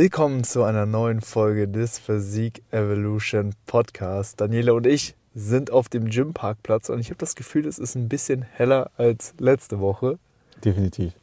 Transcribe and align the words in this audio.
Willkommen 0.00 0.44
zu 0.44 0.62
einer 0.62 0.86
neuen 0.86 1.20
Folge 1.20 1.66
des 1.66 1.98
Physik 1.98 2.62
Evolution 2.70 3.52
Podcast. 3.66 4.40
Daniela 4.40 4.74
und 4.74 4.86
ich 4.86 5.16
sind 5.34 5.72
auf 5.72 5.88
dem 5.88 6.08
Gymparkplatz 6.08 6.88
und 6.88 7.00
ich 7.00 7.08
habe 7.08 7.18
das 7.18 7.34
Gefühl, 7.34 7.66
es 7.66 7.80
ist 7.80 7.96
ein 7.96 8.08
bisschen 8.08 8.42
heller 8.42 8.92
als 8.96 9.34
letzte 9.40 9.80
Woche. 9.80 10.20
Definitiv. 10.64 11.14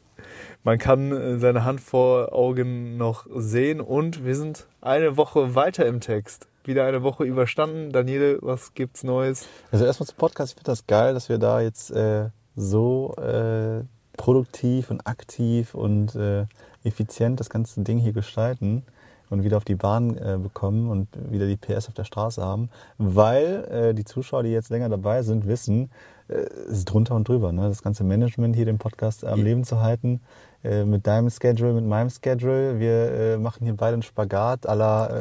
Man 0.62 0.76
kann 0.76 1.10
äh, 1.10 1.38
seine 1.38 1.64
Hand 1.64 1.80
vor 1.80 2.34
Augen 2.34 2.98
noch 2.98 3.26
sehen 3.34 3.80
und 3.80 4.26
wir 4.26 4.36
sind 4.36 4.66
eine 4.82 5.16
Woche 5.16 5.54
weiter 5.54 5.86
im 5.86 6.00
Text. 6.00 6.46
Wieder 6.64 6.84
eine 6.84 7.02
Woche 7.02 7.24
überstanden. 7.24 7.92
Daniele, 7.92 8.36
was 8.42 8.74
gibt's 8.74 9.04
Neues? 9.04 9.48
Also 9.72 9.86
erstmal 9.86 10.06
zum 10.06 10.18
Podcast. 10.18 10.50
Ich 10.50 10.56
finde 10.56 10.72
das 10.72 10.86
geil, 10.86 11.14
dass 11.14 11.30
wir 11.30 11.38
da 11.38 11.62
jetzt 11.62 11.92
äh, 11.92 12.28
so 12.56 13.14
äh, 13.16 13.84
produktiv 14.18 14.90
und 14.90 15.06
aktiv 15.06 15.74
und 15.74 16.14
äh, 16.14 16.44
effizient 16.86 17.40
das 17.40 17.50
ganze 17.50 17.80
Ding 17.82 17.98
hier 17.98 18.12
gestalten 18.12 18.82
und 19.30 19.44
wieder 19.44 19.56
auf 19.56 19.64
die 19.64 19.74
Bahn 19.74 20.16
äh, 20.16 20.38
bekommen 20.40 20.88
und 20.88 21.08
wieder 21.30 21.46
die 21.46 21.56
PS 21.56 21.88
auf 21.88 21.94
der 21.94 22.04
Straße 22.04 22.42
haben, 22.42 22.70
weil 22.98 23.64
äh, 23.70 23.94
die 23.94 24.04
Zuschauer, 24.04 24.42
die 24.44 24.50
jetzt 24.50 24.70
länger 24.70 24.88
dabei 24.88 25.22
sind, 25.22 25.46
wissen, 25.46 25.90
äh, 26.28 26.34
es 26.68 26.78
ist 26.78 26.84
drunter 26.86 27.14
und 27.14 27.28
drüber. 27.28 27.52
Ne? 27.52 27.68
Das 27.68 27.82
ganze 27.82 28.04
Management 28.04 28.54
hier 28.56 28.66
den 28.66 28.78
Podcast 28.78 29.24
am 29.24 29.42
Leben 29.42 29.64
zu 29.64 29.80
halten, 29.80 30.20
äh, 30.62 30.84
mit 30.84 31.06
deinem 31.06 31.30
Schedule, 31.30 31.72
mit 31.72 31.84
meinem 31.84 32.10
Schedule. 32.10 32.78
Wir 32.78 33.12
äh, 33.12 33.36
machen 33.36 33.64
hier 33.64 33.76
beide 33.76 33.94
einen 33.94 34.02
Spagat 34.02 34.68
à 34.68 34.74
la 34.74 35.06
äh, 35.08 35.12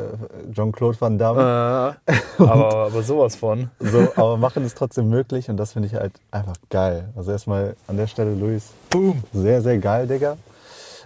Jean-Claude 0.52 1.00
Van 1.00 1.18
Damme. 1.18 1.96
Äh, 2.06 2.14
aber, 2.44 2.76
aber 2.88 3.04
sowas 3.04 3.36
von. 3.36 3.70
So, 3.80 4.08
aber 4.16 4.38
machen 4.38 4.64
es 4.66 4.76
trotzdem 4.76 5.10
möglich 5.10 5.50
und 5.50 5.58
das 5.58 5.74
finde 5.74 5.88
ich 5.88 5.96
halt 5.96 6.14
einfach 6.32 6.56
geil. 6.70 7.10
Also 7.16 7.32
erstmal 7.32 7.76
an 7.88 7.98
der 7.98 8.08
Stelle, 8.08 8.34
Luis, 8.34 8.72
Boom. 8.90 9.24
sehr, 9.34 9.62
sehr 9.62 9.78
geil, 9.78 10.08
Digga. 10.08 10.38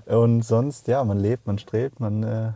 Und 0.09 0.41
sonst, 0.41 0.87
ja, 0.87 1.03
man 1.03 1.19
lebt, 1.19 1.45
man 1.45 1.59
strebt, 1.59 1.99
man 1.99 2.23
äh, 2.23 2.51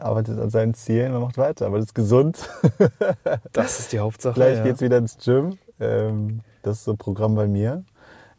arbeitet 0.00 0.38
an 0.38 0.48
seinen 0.48 0.72
Zielen, 0.72 1.12
man 1.12 1.20
macht 1.20 1.36
weiter, 1.36 1.66
aber 1.66 1.76
das 1.76 1.86
ist 1.86 1.94
gesund. 1.94 2.48
Das 3.52 3.78
ist 3.78 3.92
die 3.92 3.98
Hauptsache. 3.98 4.34
Gleich 4.34 4.58
ja. 4.58 4.64
geht's 4.64 4.80
wieder 4.80 4.96
ins 4.96 5.18
Gym. 5.18 5.58
Ähm, 5.78 6.40
das 6.62 6.78
ist 6.78 6.84
so 6.84 6.92
ein 6.92 6.96
Programm 6.96 7.34
bei 7.34 7.46
mir. 7.46 7.84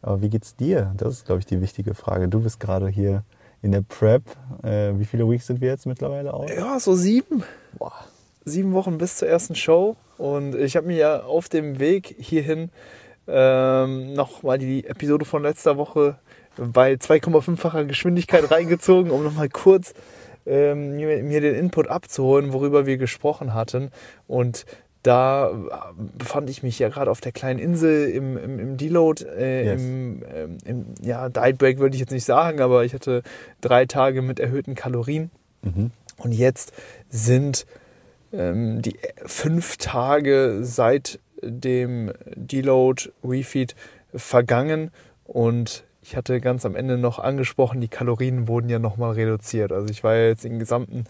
Aber 0.02 0.20
wie 0.20 0.28
geht's 0.28 0.56
dir? 0.56 0.92
Das 0.96 1.12
ist, 1.12 1.26
glaube 1.26 1.38
ich, 1.38 1.46
die 1.46 1.60
wichtige 1.60 1.94
Frage. 1.94 2.28
Du 2.28 2.40
bist 2.40 2.58
gerade 2.58 2.88
hier 2.88 3.22
in 3.62 3.72
der 3.72 3.82
Prep. 3.82 4.24
Äh, 4.62 4.98
wie 4.98 5.04
viele 5.04 5.28
Weeks 5.30 5.46
sind 5.46 5.60
wir 5.60 5.68
jetzt 5.68 5.86
mittlerweile 5.86 6.34
aus? 6.34 6.50
Ja, 6.50 6.78
so 6.80 6.94
sieben. 6.94 7.44
Boah. 7.78 7.92
Sieben 8.44 8.72
Wochen 8.72 8.98
bis 8.98 9.18
zur 9.18 9.28
ersten 9.28 9.54
Show. 9.54 9.96
Und 10.18 10.54
ich 10.56 10.76
habe 10.76 10.88
mir 10.88 10.96
ja 10.96 11.22
auf 11.22 11.48
dem 11.48 11.78
Weg 11.78 12.16
hierhin 12.18 12.70
ähm, 13.26 14.12
nochmal 14.14 14.58
die 14.58 14.84
Episode 14.84 15.24
von 15.24 15.42
letzter 15.42 15.76
Woche 15.76 16.18
bei 16.56 16.94
2,5-facher 16.94 17.84
Geschwindigkeit 17.84 18.50
reingezogen, 18.50 19.10
um 19.10 19.24
nochmal 19.24 19.48
kurz 19.48 19.94
ähm, 20.46 20.96
mir, 20.96 21.40
den 21.40 21.54
Input 21.54 21.88
abzuholen, 21.88 22.52
worüber 22.52 22.86
wir 22.86 22.96
gesprochen 22.96 23.54
hatten. 23.54 23.90
Und 24.26 24.66
da 25.02 25.50
befand 26.18 26.48
ich 26.48 26.62
mich 26.62 26.78
ja 26.78 26.88
gerade 26.88 27.10
auf 27.10 27.20
der 27.20 27.32
kleinen 27.32 27.58
Insel 27.58 28.08
im, 28.08 28.38
im, 28.38 28.58
im 28.58 28.76
Deload, 28.76 29.24
äh, 29.24 29.64
Yes. 29.66 29.82
im, 29.82 30.22
ähm, 30.34 30.58
im 30.64 30.84
ja, 31.02 31.28
Diet 31.28 31.58
Break 31.58 31.78
würde 31.78 31.94
ich 31.94 32.00
jetzt 32.00 32.12
nicht 32.12 32.24
sagen, 32.24 32.60
aber 32.60 32.84
ich 32.84 32.94
hatte 32.94 33.22
drei 33.60 33.84
Tage 33.86 34.22
mit 34.22 34.40
erhöhten 34.40 34.74
Kalorien. 34.74 35.30
Mhm. 35.62 35.90
Und 36.18 36.32
jetzt 36.32 36.72
sind 37.10 37.66
ähm, 38.32 38.80
die 38.80 38.96
fünf 39.26 39.76
Tage 39.76 40.60
seit 40.62 41.18
dem 41.42 42.12
Deload 42.34 43.10
Refeed 43.22 43.74
vergangen 44.14 44.90
und 45.24 45.84
ich 46.04 46.16
hatte 46.16 46.38
ganz 46.42 46.66
am 46.66 46.76
Ende 46.76 46.98
noch 46.98 47.18
angesprochen, 47.18 47.80
die 47.80 47.88
Kalorien 47.88 48.46
wurden 48.46 48.68
ja 48.68 48.78
nochmal 48.78 49.12
reduziert. 49.12 49.72
Also 49.72 49.88
ich 49.88 50.04
war 50.04 50.14
ja 50.14 50.26
jetzt 50.26 50.44
im 50.44 50.58
gesamten 50.58 51.04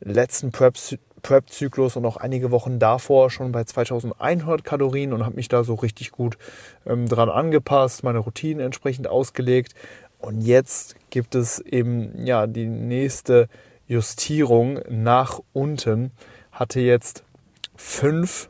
letzten 0.00 0.52
Prep- 0.52 0.98
Prep-Zyklus 1.20 1.96
und 1.96 2.06
auch 2.06 2.16
einige 2.16 2.50
Wochen 2.50 2.78
davor 2.78 3.30
schon 3.30 3.52
bei 3.52 3.62
2100 3.64 4.64
Kalorien 4.64 5.12
und 5.12 5.24
habe 5.24 5.36
mich 5.36 5.48
da 5.48 5.64
so 5.64 5.74
richtig 5.74 6.12
gut 6.12 6.38
ähm, 6.86 7.08
dran 7.08 7.28
angepasst, 7.28 8.04
meine 8.04 8.20
Routinen 8.20 8.64
entsprechend 8.64 9.06
ausgelegt. 9.06 9.74
Und 10.18 10.40
jetzt 10.40 10.96
gibt 11.10 11.34
es 11.34 11.60
eben 11.60 12.24
ja 12.24 12.46
die 12.46 12.66
nächste 12.66 13.48
Justierung 13.86 14.80
nach 14.88 15.40
unten. 15.52 16.10
Hatte 16.50 16.80
jetzt 16.80 17.22
fünf 17.76 18.48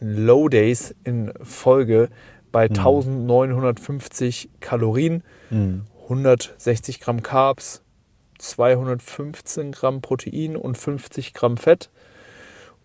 Low 0.00 0.48
Days 0.48 0.94
in 1.04 1.32
Folge 1.42 2.08
bei 2.56 2.70
1950 2.70 4.48
Kalorien, 4.60 5.22
Mhm. 5.50 5.82
160 6.08 7.00
Gramm 7.00 7.22
Carbs, 7.22 7.82
215 8.38 9.72
Gramm 9.72 10.00
Protein 10.00 10.56
und 10.56 10.78
50 10.78 11.34
Gramm 11.34 11.58
Fett. 11.58 11.90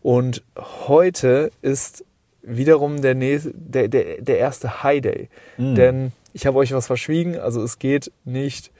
Und 0.01 0.43
heute 0.57 1.51
ist 1.61 2.03
wiederum 2.41 3.01
der, 3.01 3.15
nächste, 3.15 3.53
der, 3.53 3.87
der, 3.87 4.21
der 4.21 4.39
erste 4.39 4.83
High 4.83 4.99
Day. 4.99 5.29
Mhm. 5.57 5.75
Denn 5.75 6.11
ich 6.33 6.45
habe 6.45 6.57
euch 6.57 6.73
was 6.73 6.87
verschwiegen. 6.87 7.39
Also 7.39 7.63
es 7.63 7.79
geht 7.79 8.11
nicht 8.25 8.71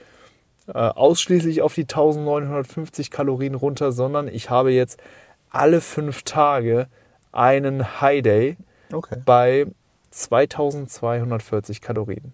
äh, 0.66 0.72
ausschließlich 0.72 1.62
auf 1.62 1.72
die 1.72 1.82
1950 1.84 3.10
Kalorien 3.10 3.54
runter, 3.54 3.92
sondern 3.92 4.28
ich 4.28 4.50
habe 4.50 4.72
jetzt 4.72 5.00
alle 5.48 5.80
fünf 5.80 6.22
Tage 6.24 6.86
einen 7.32 8.02
High 8.02 8.20
Day 8.22 8.56
Okay. 8.92 9.16
bei 9.24 9.66
2240 10.12 11.80
Kalorien. 11.80 12.32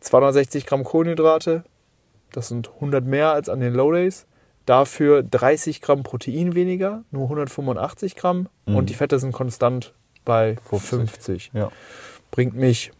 260 0.00 0.66
Gramm 0.66 0.84
Kohlenhydrate, 0.84 1.64
das 2.32 2.48
sind 2.48 2.70
100 2.74 3.04
mehr 3.04 3.32
als 3.32 3.48
an 3.48 3.60
den 3.60 3.74
Low 3.74 3.92
Days. 3.92 4.26
Dafür 4.66 5.22
30 5.22 5.80
Gramm 5.80 6.02
Protein 6.02 6.54
weniger, 6.54 7.04
nur 7.10 7.24
185 7.24 8.16
Gramm. 8.16 8.48
Mhm. 8.66 8.76
Und 8.76 8.90
die 8.90 8.94
Fette 8.94 9.18
sind 9.18 9.32
konstant 9.32 9.94
bei 10.24 10.56
50. 10.68 10.98
50. 10.98 11.50
Ja. 11.54 11.70
Bringt 12.30 12.54
mich 12.54 12.92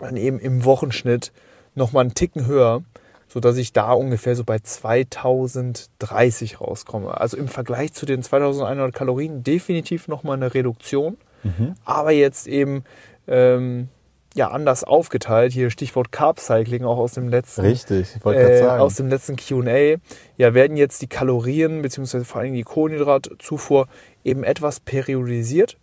dann 0.00 0.16
eben 0.16 0.38
im 0.38 0.64
Wochenschnitt 0.64 1.32
nochmal 1.74 2.02
einen 2.02 2.14
Ticken 2.14 2.46
höher, 2.46 2.82
sodass 3.28 3.56
ich 3.56 3.72
da 3.72 3.92
ungefähr 3.92 4.36
so 4.36 4.44
bei 4.44 4.58
2030 4.58 6.60
rauskomme. 6.60 7.18
Also 7.18 7.38
im 7.38 7.48
Vergleich 7.48 7.94
zu 7.94 8.04
den 8.04 8.22
2100 8.22 8.94
Kalorien 8.94 9.42
definitiv 9.42 10.08
nochmal 10.08 10.36
eine 10.36 10.52
Reduktion 10.52 11.16
Mhm. 11.44 11.74
aber 11.84 12.12
jetzt 12.12 12.46
eben 12.46 12.84
ähm, 13.28 13.88
ja 14.34 14.50
anders 14.50 14.82
aufgeteilt. 14.84 15.52
Hier 15.52 15.70
Stichwort 15.70 16.10
Carb 16.12 16.40
Cycling 16.40 16.84
auch 16.84 16.98
aus 16.98 17.12
dem 17.14 17.28
letzten 17.28 17.62
Richtig, 17.62 18.16
ich 18.16 18.24
wollte 18.24 18.40
äh, 18.50 18.58
sagen. 18.60 18.80
aus 18.82 18.96
dem 18.96 19.08
letzten 19.08 19.36
Q&A. 19.36 19.96
Ja, 20.36 20.54
werden 20.54 20.76
jetzt 20.76 21.02
die 21.02 21.06
Kalorien 21.06 21.82
beziehungsweise 21.82 22.24
vor 22.24 22.40
allem 22.40 22.54
die 22.54 22.62
Kohlenhydratzufuhr 22.62 23.86
eben 24.24 24.42
etwas 24.44 24.80
periodisiert 24.80 25.76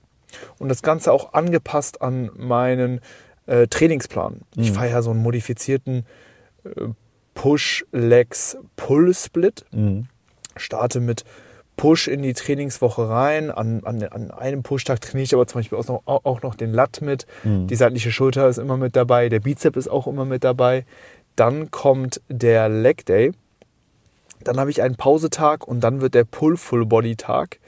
und 0.58 0.70
das 0.70 0.82
Ganze 0.82 1.12
auch 1.12 1.34
angepasst 1.34 2.02
an 2.02 2.30
meinen 2.36 3.02
äh, 3.46 3.68
Trainingsplan. 3.68 4.42
Ich 4.58 4.72
Mhm. 4.72 4.76
fahre 4.76 4.90
ja 4.90 5.02
so 5.02 5.12
einen 5.12 5.22
modifizierten 5.22 6.06
äh, 6.66 6.70
Push-Legs-Pull-Split 7.36 9.66
Mhm. 9.72 10.08
starte 10.58 11.00
mit 11.00 11.24
Push 11.80 12.10
in 12.10 12.22
die 12.24 12.34
Trainingswoche 12.34 13.08
rein. 13.08 13.52
An, 13.52 13.82
an, 13.86 14.04
an 14.04 14.32
einem 14.32 14.64
Pushtag 14.64 15.00
trainiere 15.00 15.24
ich 15.24 15.34
aber 15.34 15.48
zum 15.48 15.60
Beispiel 15.60 15.78
auch 15.78 15.88
noch, 15.88 16.02
auch 16.06 16.42
noch 16.42 16.56
den 16.56 16.74
Lat 16.74 17.00
mit. 17.02 17.26
Mhm. 17.46 17.68
Die 17.68 17.76
seitliche 17.76 18.12
Schulter 18.12 18.50
ist 18.50 18.58
immer 18.58 18.76
mit 18.76 18.98
dabei. 18.98 19.30
Der 19.30 19.40
Bizep 19.40 19.78
ist 19.78 19.88
auch 19.88 20.06
immer 20.06 20.26
mit 20.26 20.44
dabei. 20.44 20.86
Dann 21.38 21.72
kommt 21.72 22.20
der 22.28 22.68
Leg 22.68 23.06
Day. 23.06 23.32
Dann 24.44 24.60
habe 24.60 24.72
ich 24.72 24.82
einen 24.82 24.96
Pausetag 24.96 25.66
und 25.66 25.80
dann 25.80 26.02
wird 26.02 26.16
der 26.16 26.26
Pull-Full-Body-Tag, 26.26 27.60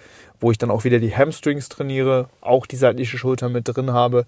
wo 0.41 0.51
ich 0.51 0.57
dann 0.57 0.71
auch 0.71 0.83
wieder 0.83 0.99
die 0.99 1.15
Hamstrings 1.15 1.69
trainiere, 1.69 2.27
auch 2.41 2.65
die 2.65 2.75
seitliche 2.75 3.17
Schulter 3.17 3.47
mit 3.47 3.63
drin 3.65 3.93
habe. 3.93 4.25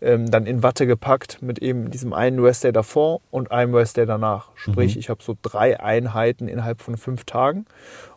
Ähm, 0.00 0.30
dann 0.30 0.46
in 0.46 0.62
Watte 0.62 0.86
gepackt 0.86 1.42
mit 1.42 1.58
eben 1.58 1.90
diesem 1.90 2.12
einen 2.12 2.38
Rest 2.38 2.62
Day 2.62 2.72
davor 2.72 3.20
und 3.32 3.50
einem 3.50 3.74
Rest 3.74 3.96
Day 3.96 4.06
danach. 4.06 4.50
Sprich, 4.54 4.94
Mhm. 4.94 5.00
ich 5.00 5.08
habe 5.08 5.24
so 5.24 5.36
drei 5.42 5.80
Einheiten 5.80 6.46
innerhalb 6.46 6.82
von 6.82 6.96
fünf 6.96 7.24
Tagen. 7.24 7.66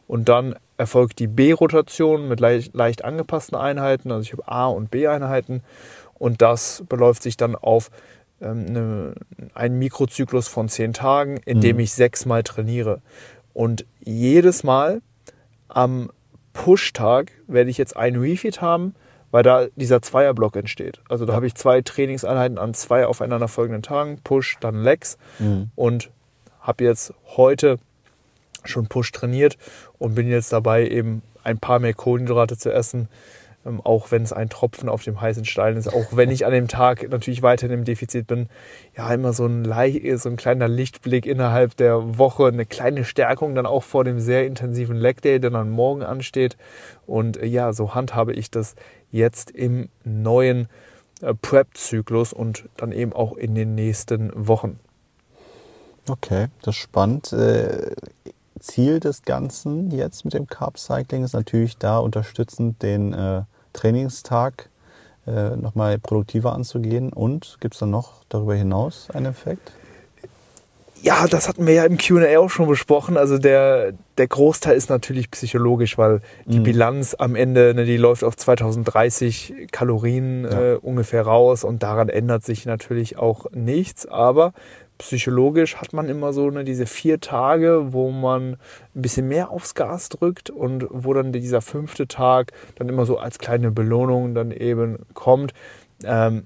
Und 0.07 0.29
dann 0.29 0.55
erfolgt 0.77 1.19
die 1.19 1.27
B-Rotation 1.27 2.27
mit 2.27 2.39
leicht, 2.39 2.73
leicht 2.75 3.03
angepassten 3.03 3.57
Einheiten. 3.57 4.11
Also 4.11 4.23
ich 4.23 4.33
habe 4.33 4.47
A- 4.47 4.67
und 4.67 4.91
B-Einheiten. 4.91 5.63
Und 6.13 6.41
das 6.41 6.83
beläuft 6.87 7.23
sich 7.23 7.37
dann 7.37 7.55
auf 7.55 7.89
ähm, 8.41 8.65
eine, 8.67 9.13
einen 9.55 9.79
Mikrozyklus 9.79 10.47
von 10.47 10.69
zehn 10.69 10.93
Tagen, 10.93 11.37
in 11.45 11.61
dem 11.61 11.77
Mhm. 11.77 11.81
ich 11.81 11.93
sechsmal 11.93 12.43
trainiere. 12.43 13.01
Und 13.53 13.85
jedes 13.99 14.63
Mal 14.63 15.01
am 15.67 16.11
Push-Tag 16.53 17.31
werde 17.47 17.69
ich 17.69 17.77
jetzt 17.77 17.95
einen 17.97 18.19
Refeed 18.21 18.61
haben, 18.61 18.93
weil 19.31 19.43
da 19.43 19.67
dieser 19.75 20.01
Zweierblock 20.01 20.55
entsteht. 20.55 21.01
Also 21.09 21.25
da 21.25 21.33
habe 21.33 21.47
ich 21.47 21.55
zwei 21.55 21.81
Trainingseinheiten 21.81 22.57
an 22.57 22.73
zwei 22.73 23.05
aufeinanderfolgenden 23.05 23.81
Tagen, 23.83 24.19
Push, 24.23 24.57
dann 24.59 24.83
Legs 24.83 25.17
Mhm. 25.39 25.71
und 25.75 26.11
habe 26.61 26.83
jetzt 26.83 27.13
heute 27.35 27.77
schon 28.63 28.87
Push 28.87 29.11
trainiert 29.11 29.57
und 29.97 30.15
bin 30.15 30.27
jetzt 30.27 30.53
dabei, 30.53 30.87
eben 30.87 31.21
ein 31.43 31.59
paar 31.59 31.79
mehr 31.79 31.93
Kohlenhydrate 31.93 32.57
zu 32.57 32.71
essen, 32.71 33.07
ähm, 33.67 33.81
auch 33.83 34.11
wenn 34.11 34.23
es 34.23 34.33
ein 34.33 34.49
Tropfen 34.49 34.89
auf 34.89 35.03
dem 35.03 35.19
heißen 35.19 35.45
Stein 35.45 35.77
ist, 35.77 35.87
auch 35.87 36.05
wenn 36.11 36.31
ich 36.31 36.45
an 36.45 36.51
dem 36.51 36.67
Tag 36.67 37.09
natürlich 37.09 37.41
weiterhin 37.41 37.79
im 37.79 37.85
Defizit 37.85 38.27
bin, 38.27 38.49
ja, 38.95 39.13
immer 39.13 39.33
so 39.33 39.45
ein, 39.45 39.65
so 40.17 40.29
ein 40.29 40.35
kleiner 40.35 40.67
Lichtblick 40.67 41.25
innerhalb 41.25 41.75
der 41.77 42.17
Woche, 42.17 42.47
eine 42.47 42.65
kleine 42.65 43.03
Stärkung 43.03 43.55
dann 43.55 43.65
auch 43.65 43.83
vor 43.83 44.03
dem 44.03 44.19
sehr 44.19 44.45
intensiven 44.45 44.95
Leg 44.95 45.21
Day, 45.21 45.39
der 45.39 45.49
dann 45.49 45.69
morgen 45.69 46.03
ansteht. 46.03 46.57
Und 47.05 47.37
äh, 47.37 47.45
ja, 47.45 47.73
so 47.73 47.93
handhabe 47.93 48.33
ich 48.33 48.49
das 48.49 48.75
jetzt 49.11 49.51
im 49.51 49.89
neuen 50.03 50.67
äh, 51.21 51.33
Prep-Zyklus 51.33 52.33
und 52.33 52.65
dann 52.77 52.91
eben 52.91 53.13
auch 53.13 53.35
in 53.35 53.55
den 53.55 53.75
nächsten 53.75 54.31
Wochen. 54.47 54.79
Okay, 56.09 56.47
das 56.61 56.75
ist 56.75 56.81
spannend. 56.81 57.33
Äh, 57.33 57.91
Ziel 58.67 58.99
des 58.99 59.23
Ganzen 59.23 59.91
jetzt 59.91 60.25
mit 60.25 60.33
dem 60.33 60.47
Carb 60.47 60.77
Cycling 60.77 61.23
ist 61.23 61.33
natürlich 61.33 61.77
da 61.77 61.97
unterstützend 61.97 62.83
den 62.83 63.13
äh, 63.13 63.43
Trainingstag 63.73 64.69
äh, 65.25 65.55
nochmal 65.55 65.97
produktiver 65.99 66.53
anzugehen. 66.53 67.11
Und 67.11 67.57
gibt 67.59 67.73
es 67.73 67.79
dann 67.79 67.89
noch 67.89 68.23
darüber 68.29 68.55
hinaus 68.55 69.09
einen 69.11 69.27
Effekt? 69.27 69.71
Ja, 71.01 71.27
das 71.27 71.47
hatten 71.47 71.67
wir 71.67 71.73
ja 71.73 71.85
im 71.85 71.97
QA 71.97 72.39
auch 72.39 72.49
schon 72.49 72.67
besprochen. 72.67 73.17
Also 73.17 73.37
der, 73.37 73.93
der 74.17 74.27
Großteil 74.27 74.75
ist 74.75 74.89
natürlich 74.89 75.29
psychologisch, 75.29 75.97
weil 75.97 76.21
die 76.45 76.59
mhm. 76.59 76.63
Bilanz 76.63 77.15
am 77.17 77.35
Ende, 77.35 77.73
ne, 77.75 77.85
die 77.85 77.97
läuft 77.97 78.23
auf 78.23 78.35
2030 78.35 79.67
Kalorien 79.71 80.43
ja. 80.43 80.73
äh, 80.73 80.75
ungefähr 80.75 81.21
raus 81.21 81.63
und 81.63 81.83
daran 81.83 82.09
ändert 82.09 82.43
sich 82.43 82.65
natürlich 82.65 83.17
auch 83.17 83.45
nichts. 83.51 84.07
Aber 84.07 84.53
psychologisch 84.97 85.77
hat 85.77 85.93
man 85.93 86.09
immer 86.09 86.33
so 86.33 86.49
ne, 86.49 86.63
diese 86.63 86.85
vier 86.85 87.19
Tage, 87.19 87.93
wo 87.93 88.11
man 88.11 88.53
ein 88.95 89.01
bisschen 89.01 89.27
mehr 89.27 89.51
aufs 89.51 89.75
Gas 89.75 90.09
drückt 90.09 90.49
und 90.49 90.85
wo 90.89 91.13
dann 91.13 91.31
dieser 91.31 91.61
fünfte 91.61 92.07
Tag 92.07 92.51
dann 92.75 92.89
immer 92.89 93.05
so 93.05 93.17
als 93.17 93.39
kleine 93.39 93.71
Belohnung 93.71 94.33
dann 94.33 94.51
eben 94.51 94.99
kommt. 95.13 95.53
Ähm, 96.03 96.45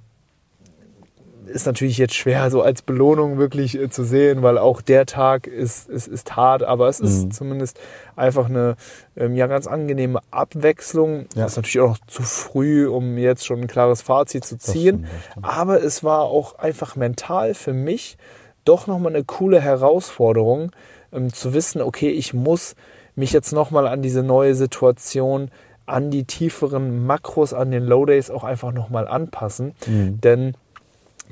ist 1.52 1.66
natürlich 1.66 1.98
jetzt 1.98 2.14
schwer 2.14 2.50
so 2.50 2.62
als 2.62 2.82
Belohnung 2.82 3.38
wirklich 3.38 3.78
äh, 3.78 3.90
zu 3.90 4.04
sehen, 4.04 4.42
weil 4.42 4.58
auch 4.58 4.82
der 4.82 5.06
Tag 5.06 5.48
ist, 5.48 5.90
ist, 5.90 6.08
ist 6.08 6.36
hart, 6.36 6.64
aber 6.64 6.88
es 6.88 7.00
ist 7.00 7.26
mhm. 7.26 7.32
zumindest 7.32 7.80
einfach 8.16 8.46
eine 8.46 8.76
ähm, 9.16 9.36
ja, 9.36 9.48
ganz 9.48 9.68
angenehme 9.68 10.20
Abwechslung. 10.32 11.28
Ja. 11.36 11.44
Das 11.44 11.54
ist 11.54 11.58
natürlich 11.58 11.80
auch 11.82 11.90
noch 11.90 12.06
zu 12.08 12.24
früh, 12.24 12.88
um 12.88 13.18
jetzt 13.18 13.46
schon 13.46 13.62
ein 13.62 13.68
klares 13.68 14.02
Fazit 14.02 14.46
zu 14.46 14.58
ziehen. 14.58 15.04
Das 15.04 15.12
stimmt, 15.12 15.46
das 15.46 15.54
aber 15.58 15.84
es 15.84 16.04
war 16.04 16.22
auch 16.22 16.56
einfach 16.56 16.96
mental 16.96 17.54
für 17.54 17.74
mich 17.74 18.18
doch 18.66 18.88
nochmal 18.88 19.14
eine 19.16 19.24
coole 19.24 19.62
Herausforderung, 19.62 20.72
ähm, 21.14 21.34
zu 21.34 21.54
wissen, 21.54 21.82
okay, 21.82 22.10
ich 22.10 22.34
muss 22.34 22.76
mich 23.16 23.34
jetzt 23.34 23.52
nochmal 23.52 23.88
an 23.88 24.02
diese 24.02 24.24
neue 24.24 24.56
Situation, 24.56 25.52
an 25.86 26.12
die 26.12 26.24
tieferen 26.24 27.06
Makros, 27.06 27.54
an 27.54 27.72
den 27.72 27.84
Low 27.84 28.06
Days 28.06 28.30
auch 28.30 28.44
einfach 28.44 28.72
nochmal 28.72 29.08
anpassen. 29.08 29.74
Mhm. 29.86 30.22
Denn 30.22 30.54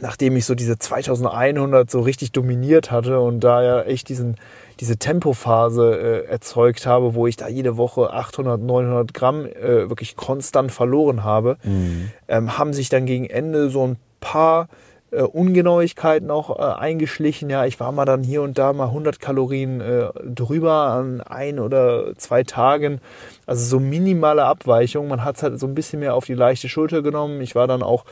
nachdem 0.01 0.35
ich 0.35 0.45
so 0.45 0.55
diese 0.55 0.79
2100 0.79 1.89
so 1.89 2.01
richtig 2.01 2.31
dominiert 2.31 2.91
hatte 2.91 3.19
und 3.19 3.41
da 3.41 3.63
ja 3.63 3.81
echt 3.81 4.09
diesen, 4.09 4.35
diese 4.79 4.97
Tempophase 4.97 6.25
äh, 6.25 6.25
erzeugt 6.25 6.85
habe, 6.85 7.15
wo 7.15 7.27
ich 7.27 7.35
da 7.35 7.47
jede 7.47 7.77
Woche 7.77 8.11
800, 8.11 8.61
900 8.61 9.13
Gramm 9.13 9.45
äh, 9.45 9.89
wirklich 9.89 10.15
konstant 10.15 10.71
verloren 10.71 11.23
habe, 11.23 11.57
mhm. 11.63 12.11
ähm, 12.27 12.57
haben 12.57 12.73
sich 12.73 12.89
dann 12.89 13.05
gegen 13.05 13.25
Ende 13.25 13.69
so 13.69 13.85
ein 13.85 13.97
paar 14.19 14.67
äh, 15.11 15.21
Ungenauigkeiten 15.21 16.29
auch 16.31 16.57
äh, 16.59 16.61
eingeschlichen. 16.61 17.49
Ja, 17.49 17.65
ich 17.65 17.79
war 17.79 17.91
mal 17.91 18.05
dann 18.05 18.23
hier 18.23 18.41
und 18.41 18.57
da 18.57 18.73
mal 18.73 18.87
100 18.87 19.19
Kalorien 19.19 19.81
äh, 19.81 20.09
drüber 20.23 20.73
an 20.73 21.21
ein 21.21 21.59
oder 21.59 22.15
zwei 22.17 22.43
Tagen. 22.43 23.01
Also 23.45 23.65
so 23.65 23.79
minimale 23.79 24.43
Abweichung. 24.43 25.07
Man 25.07 25.23
hat 25.23 25.37
es 25.37 25.43
halt 25.43 25.59
so 25.59 25.67
ein 25.67 25.75
bisschen 25.75 25.99
mehr 25.99 26.15
auf 26.15 26.25
die 26.25 26.33
leichte 26.33 26.69
Schulter 26.69 27.01
genommen. 27.01 27.41
Ich 27.41 27.55
war 27.55 27.67
dann 27.67 27.81
auch 27.81 28.05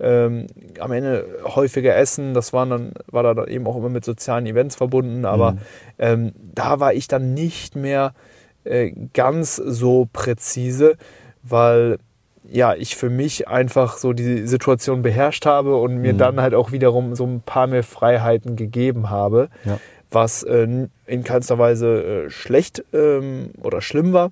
ähm, 0.00 0.46
am 0.78 0.92
Ende 0.92 1.26
häufiger 1.44 1.96
essen. 1.96 2.34
Das 2.34 2.52
waren 2.52 2.70
dann, 2.70 2.92
war 3.06 3.22
dann 3.22 3.48
eben 3.48 3.66
auch 3.66 3.76
immer 3.76 3.88
mit 3.88 4.04
sozialen 4.04 4.46
Events 4.46 4.76
verbunden. 4.76 5.24
Aber 5.24 5.52
mhm. 5.52 5.58
ähm, 5.98 6.32
da 6.54 6.80
war 6.80 6.94
ich 6.94 7.08
dann 7.08 7.34
nicht 7.34 7.76
mehr 7.76 8.14
äh, 8.64 8.92
ganz 9.12 9.56
so 9.56 10.08
präzise, 10.12 10.96
weil 11.42 11.98
ja, 12.50 12.74
ich 12.74 12.96
für 12.96 13.10
mich 13.10 13.48
einfach 13.48 13.96
so 13.96 14.12
die 14.12 14.46
Situation 14.46 15.02
beherrscht 15.02 15.46
habe 15.46 15.76
und 15.76 15.96
mir 15.98 16.12
mhm. 16.12 16.18
dann 16.18 16.40
halt 16.40 16.54
auch 16.54 16.72
wiederum 16.72 17.14
so 17.14 17.24
ein 17.24 17.40
paar 17.40 17.66
mehr 17.66 17.82
Freiheiten 17.82 18.56
gegeben 18.56 19.10
habe, 19.10 19.48
ja. 19.64 19.78
was 20.10 20.42
äh, 20.42 20.88
in 21.06 21.24
keinster 21.24 21.58
Weise 21.58 22.26
äh, 22.26 22.30
schlecht 22.30 22.84
ähm, 22.92 23.50
oder 23.62 23.80
schlimm 23.80 24.12
war, 24.12 24.30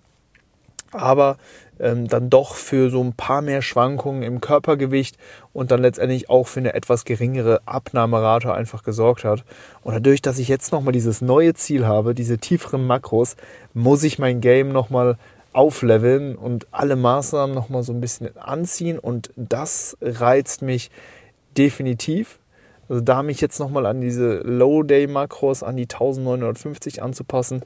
aber 0.92 1.36
ähm, 1.80 2.06
dann 2.06 2.28
doch 2.28 2.54
für 2.54 2.90
so 2.90 3.02
ein 3.02 3.14
paar 3.14 3.40
mehr 3.40 3.62
Schwankungen 3.62 4.22
im 4.22 4.40
Körpergewicht 4.40 5.16
und 5.52 5.70
dann 5.70 5.80
letztendlich 5.80 6.28
auch 6.28 6.46
für 6.46 6.60
eine 6.60 6.74
etwas 6.74 7.04
geringere 7.04 7.60
Abnahmerate 7.64 8.52
einfach 8.52 8.82
gesorgt 8.82 9.24
hat. 9.24 9.44
Und 9.82 9.94
dadurch, 9.94 10.20
dass 10.22 10.38
ich 10.38 10.48
jetzt 10.48 10.70
nochmal 10.70 10.92
dieses 10.92 11.22
neue 11.22 11.54
Ziel 11.54 11.86
habe, 11.86 12.14
diese 12.14 12.38
tieferen 12.38 12.86
Makros, 12.86 13.36
muss 13.72 14.04
ich 14.04 14.18
mein 14.18 14.40
Game 14.40 14.70
nochmal 14.70 15.16
aufleveln 15.52 16.36
und 16.36 16.66
alle 16.70 16.96
Maßnahmen 16.96 17.54
nochmal 17.54 17.82
so 17.82 17.92
ein 17.92 18.00
bisschen 18.00 18.36
anziehen 18.36 18.98
und 18.98 19.30
das 19.36 19.96
reizt 20.00 20.62
mich 20.62 20.90
definitiv. 21.56 22.38
Also 22.88 23.00
da 23.02 23.22
mich 23.22 23.40
jetzt 23.40 23.58
nochmal 23.58 23.86
an 23.86 24.00
diese 24.00 24.38
Low-Day-Makros, 24.38 25.62
an 25.62 25.76
die 25.76 25.84
1950 25.84 27.02
anzupassen, 27.02 27.62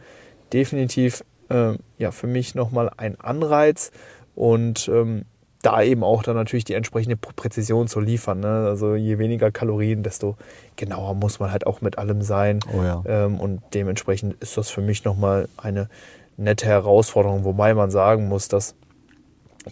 definitiv 0.52 1.24
äh, 1.48 1.74
ja, 1.98 2.10
für 2.10 2.26
mich 2.26 2.54
nochmal 2.54 2.90
ein 2.96 3.18
Anreiz 3.20 3.90
und 4.34 4.88
ähm, 4.88 5.24
da 5.62 5.82
eben 5.82 6.04
auch 6.04 6.22
dann 6.22 6.36
natürlich 6.36 6.64
die 6.64 6.74
entsprechende 6.74 7.16
Präzision 7.16 7.88
zu 7.88 7.98
liefern. 7.98 8.40
Ne? 8.40 8.66
Also 8.68 8.94
je 8.94 9.18
weniger 9.18 9.50
Kalorien, 9.50 10.04
desto 10.04 10.36
genauer 10.76 11.14
muss 11.14 11.40
man 11.40 11.50
halt 11.50 11.66
auch 11.66 11.80
mit 11.80 11.98
allem 11.98 12.22
sein. 12.22 12.60
Oh 12.72 12.82
ja. 12.82 13.02
ähm, 13.06 13.40
und 13.40 13.62
dementsprechend 13.74 14.34
ist 14.40 14.56
das 14.56 14.70
für 14.70 14.80
mich 14.80 15.04
nochmal 15.04 15.48
eine 15.56 15.88
nette 16.36 16.66
Herausforderung, 16.66 17.44
wobei 17.44 17.74
man 17.74 17.90
sagen 17.90 18.28
muss, 18.28 18.48
dass 18.48 18.74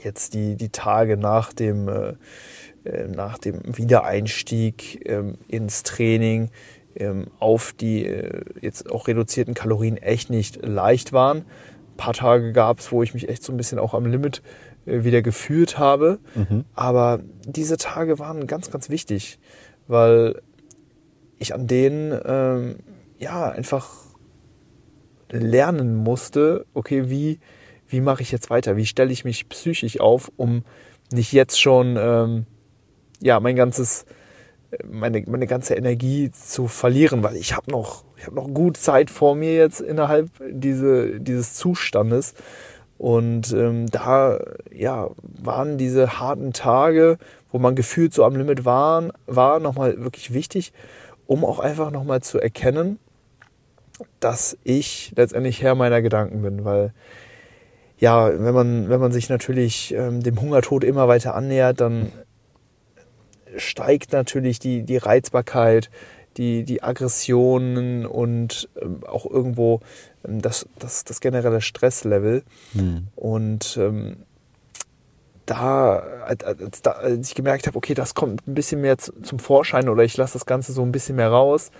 jetzt 0.02 0.34
die, 0.34 0.56
die 0.56 0.70
Tage 0.70 1.16
nach 1.16 1.52
dem, 1.52 1.88
äh, 1.88 2.14
äh 2.84 3.08
nach 3.08 3.38
dem 3.38 3.60
Wiedereinstieg 3.64 5.08
ähm, 5.08 5.38
ins 5.48 5.82
Training 5.82 6.50
ähm, 6.96 7.26
auf 7.38 7.72
die 7.72 8.06
äh, 8.06 8.44
jetzt 8.60 8.90
auch 8.90 9.08
reduzierten 9.08 9.54
Kalorien 9.54 9.96
echt 9.96 10.30
nicht 10.30 10.64
leicht 10.64 11.12
waren. 11.12 11.38
Ein 11.38 11.96
paar 11.96 12.14
Tage 12.14 12.52
gab 12.52 12.80
es, 12.80 12.90
wo 12.90 13.02
ich 13.02 13.14
mich 13.14 13.28
echt 13.28 13.42
so 13.42 13.52
ein 13.52 13.56
bisschen 13.56 13.78
auch 13.78 13.94
am 13.94 14.06
Limit 14.06 14.42
äh, 14.86 15.04
wieder 15.04 15.22
gefühlt 15.22 15.78
habe. 15.78 16.18
Mhm. 16.34 16.64
Aber 16.74 17.20
diese 17.46 17.76
Tage 17.76 18.18
waren 18.18 18.46
ganz, 18.46 18.70
ganz 18.70 18.90
wichtig, 18.90 19.38
weil 19.86 20.40
ich 21.38 21.54
an 21.54 21.66
denen 21.66 22.18
ähm, 22.24 22.76
ja 23.18 23.48
einfach 23.50 24.03
lernen 25.30 25.96
musste, 25.96 26.66
okay, 26.74 27.10
wie, 27.10 27.40
wie 27.88 28.00
mache 28.00 28.22
ich 28.22 28.32
jetzt 28.32 28.50
weiter? 28.50 28.76
Wie 28.76 28.86
stelle 28.86 29.12
ich 29.12 29.24
mich 29.24 29.48
psychisch 29.48 30.00
auf, 30.00 30.30
um 30.36 30.64
nicht 31.12 31.32
jetzt 31.32 31.60
schon 31.60 31.96
ähm, 31.98 32.46
ja, 33.20 33.40
mein 33.40 33.56
ganzes, 33.56 34.04
meine, 34.84 35.22
meine 35.26 35.46
ganze 35.46 35.74
Energie 35.74 36.30
zu 36.30 36.68
verlieren, 36.68 37.22
weil 37.22 37.36
ich 37.36 37.54
habe 37.54 37.70
noch, 37.70 38.04
habe 38.24 38.36
noch 38.36 38.48
gut 38.48 38.76
Zeit 38.76 39.10
vor 39.10 39.34
mir 39.34 39.54
jetzt 39.54 39.80
innerhalb 39.80 40.30
diese, 40.50 41.20
dieses 41.20 41.54
Zustandes. 41.54 42.34
Und 42.96 43.52
ähm, 43.52 43.86
da 43.86 44.38
ja, 44.72 45.10
waren 45.22 45.78
diese 45.78 46.20
harten 46.20 46.52
Tage, 46.52 47.18
wo 47.50 47.58
man 47.58 47.74
gefühlt 47.74 48.14
so 48.14 48.24
am 48.24 48.36
Limit 48.36 48.64
waren, 48.64 49.12
war 49.26 49.58
nochmal 49.60 50.02
wirklich 50.02 50.32
wichtig, 50.32 50.72
um 51.26 51.44
auch 51.44 51.58
einfach 51.58 51.90
nochmal 51.90 52.22
zu 52.22 52.38
erkennen, 52.38 52.98
dass 54.20 54.56
ich 54.64 55.12
letztendlich 55.16 55.62
Herr 55.62 55.74
meiner 55.74 56.02
Gedanken 56.02 56.42
bin, 56.42 56.64
weil 56.64 56.92
ja, 57.98 58.28
wenn 58.28 58.54
man, 58.54 58.88
wenn 58.88 59.00
man 59.00 59.12
sich 59.12 59.28
natürlich 59.28 59.94
ähm, 59.94 60.22
dem 60.22 60.40
Hungertod 60.40 60.84
immer 60.84 61.08
weiter 61.08 61.34
annähert, 61.34 61.80
dann 61.80 62.10
steigt 63.56 64.12
natürlich 64.12 64.58
die, 64.58 64.82
die 64.82 64.96
Reizbarkeit, 64.96 65.90
die, 66.36 66.64
die 66.64 66.82
Aggressionen 66.82 68.06
und 68.06 68.68
ähm, 68.80 69.04
auch 69.06 69.26
irgendwo 69.26 69.80
ähm, 70.26 70.42
das, 70.42 70.66
das, 70.78 71.04
das 71.04 71.20
generelle 71.20 71.60
Stresslevel. 71.60 72.42
Hm. 72.72 73.08
Und 73.14 73.76
ähm, 73.80 74.16
da 75.46 75.98
als, 76.24 76.42
als, 76.42 76.84
als, 76.86 77.28
ich 77.28 77.34
gemerkt 77.34 77.66
habe, 77.66 77.76
okay, 77.76 77.94
das 77.94 78.14
kommt 78.14 78.46
ein 78.48 78.54
bisschen 78.54 78.80
mehr 78.80 78.98
zu, 78.98 79.12
zum 79.22 79.38
Vorschein 79.38 79.88
oder 79.88 80.02
ich 80.02 80.16
lasse 80.16 80.32
das 80.34 80.46
Ganze 80.46 80.72
so 80.72 80.82
ein 80.82 80.92
bisschen 80.92 81.16
mehr 81.16 81.30
raus, 81.30 81.70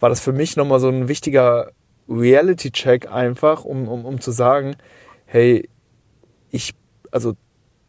war 0.00 0.08
das 0.08 0.20
für 0.20 0.32
mich 0.32 0.56
nochmal 0.56 0.80
so 0.80 0.88
ein 0.88 1.08
wichtiger 1.08 1.70
Reality-Check 2.08 3.10
einfach, 3.10 3.64
um, 3.64 3.88
um, 3.88 4.04
um 4.04 4.20
zu 4.20 4.30
sagen, 4.30 4.76
hey, 5.26 5.68
ich, 6.50 6.74
also 7.10 7.34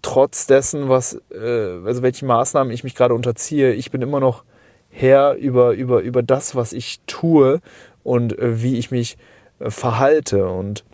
trotz 0.01 0.47
dessen, 0.47 0.89
was, 0.89 1.21
äh, 1.31 1.79
also 1.85 2.01
welche 2.01 2.25
Maßnahmen 2.25 2.73
ich 2.73 2.83
mich 2.83 2.95
gerade 2.95 3.13
unterziehe, 3.13 3.73
ich 3.73 3.91
bin 3.91 4.01
immer 4.01 4.19
noch 4.19 4.43
Herr 4.89 5.35
über, 5.35 5.73
über, 5.73 6.01
über 6.01 6.23
das, 6.23 6.55
was 6.55 6.73
ich 6.73 7.01
tue 7.07 7.61
und 8.03 8.37
äh, 8.39 8.61
wie 8.63 8.77
ich 8.77 8.89
mich 8.89 9.17
äh, 9.59 9.69
verhalte. 9.69 10.47
Und 10.47 10.85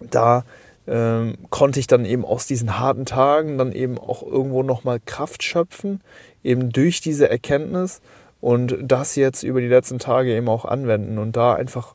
da 0.00 0.44
ähm, 0.86 1.36
konnte 1.48 1.80
ich 1.80 1.86
dann 1.86 2.04
eben 2.04 2.24
aus 2.24 2.46
diesen 2.46 2.78
harten 2.78 3.06
Tagen 3.06 3.56
dann 3.56 3.72
eben 3.72 3.98
auch 3.98 4.22
irgendwo 4.22 4.62
nochmal 4.62 5.00
Kraft 5.04 5.42
schöpfen, 5.42 6.02
eben 6.42 6.70
durch 6.70 7.00
diese 7.00 7.30
Erkenntnis 7.30 8.02
und 8.44 8.76
das 8.82 9.16
jetzt 9.16 9.42
über 9.42 9.62
die 9.62 9.68
letzten 9.68 9.98
Tage 9.98 10.36
eben 10.36 10.50
auch 10.50 10.66
anwenden 10.66 11.16
und 11.16 11.34
da 11.34 11.54
einfach, 11.54 11.94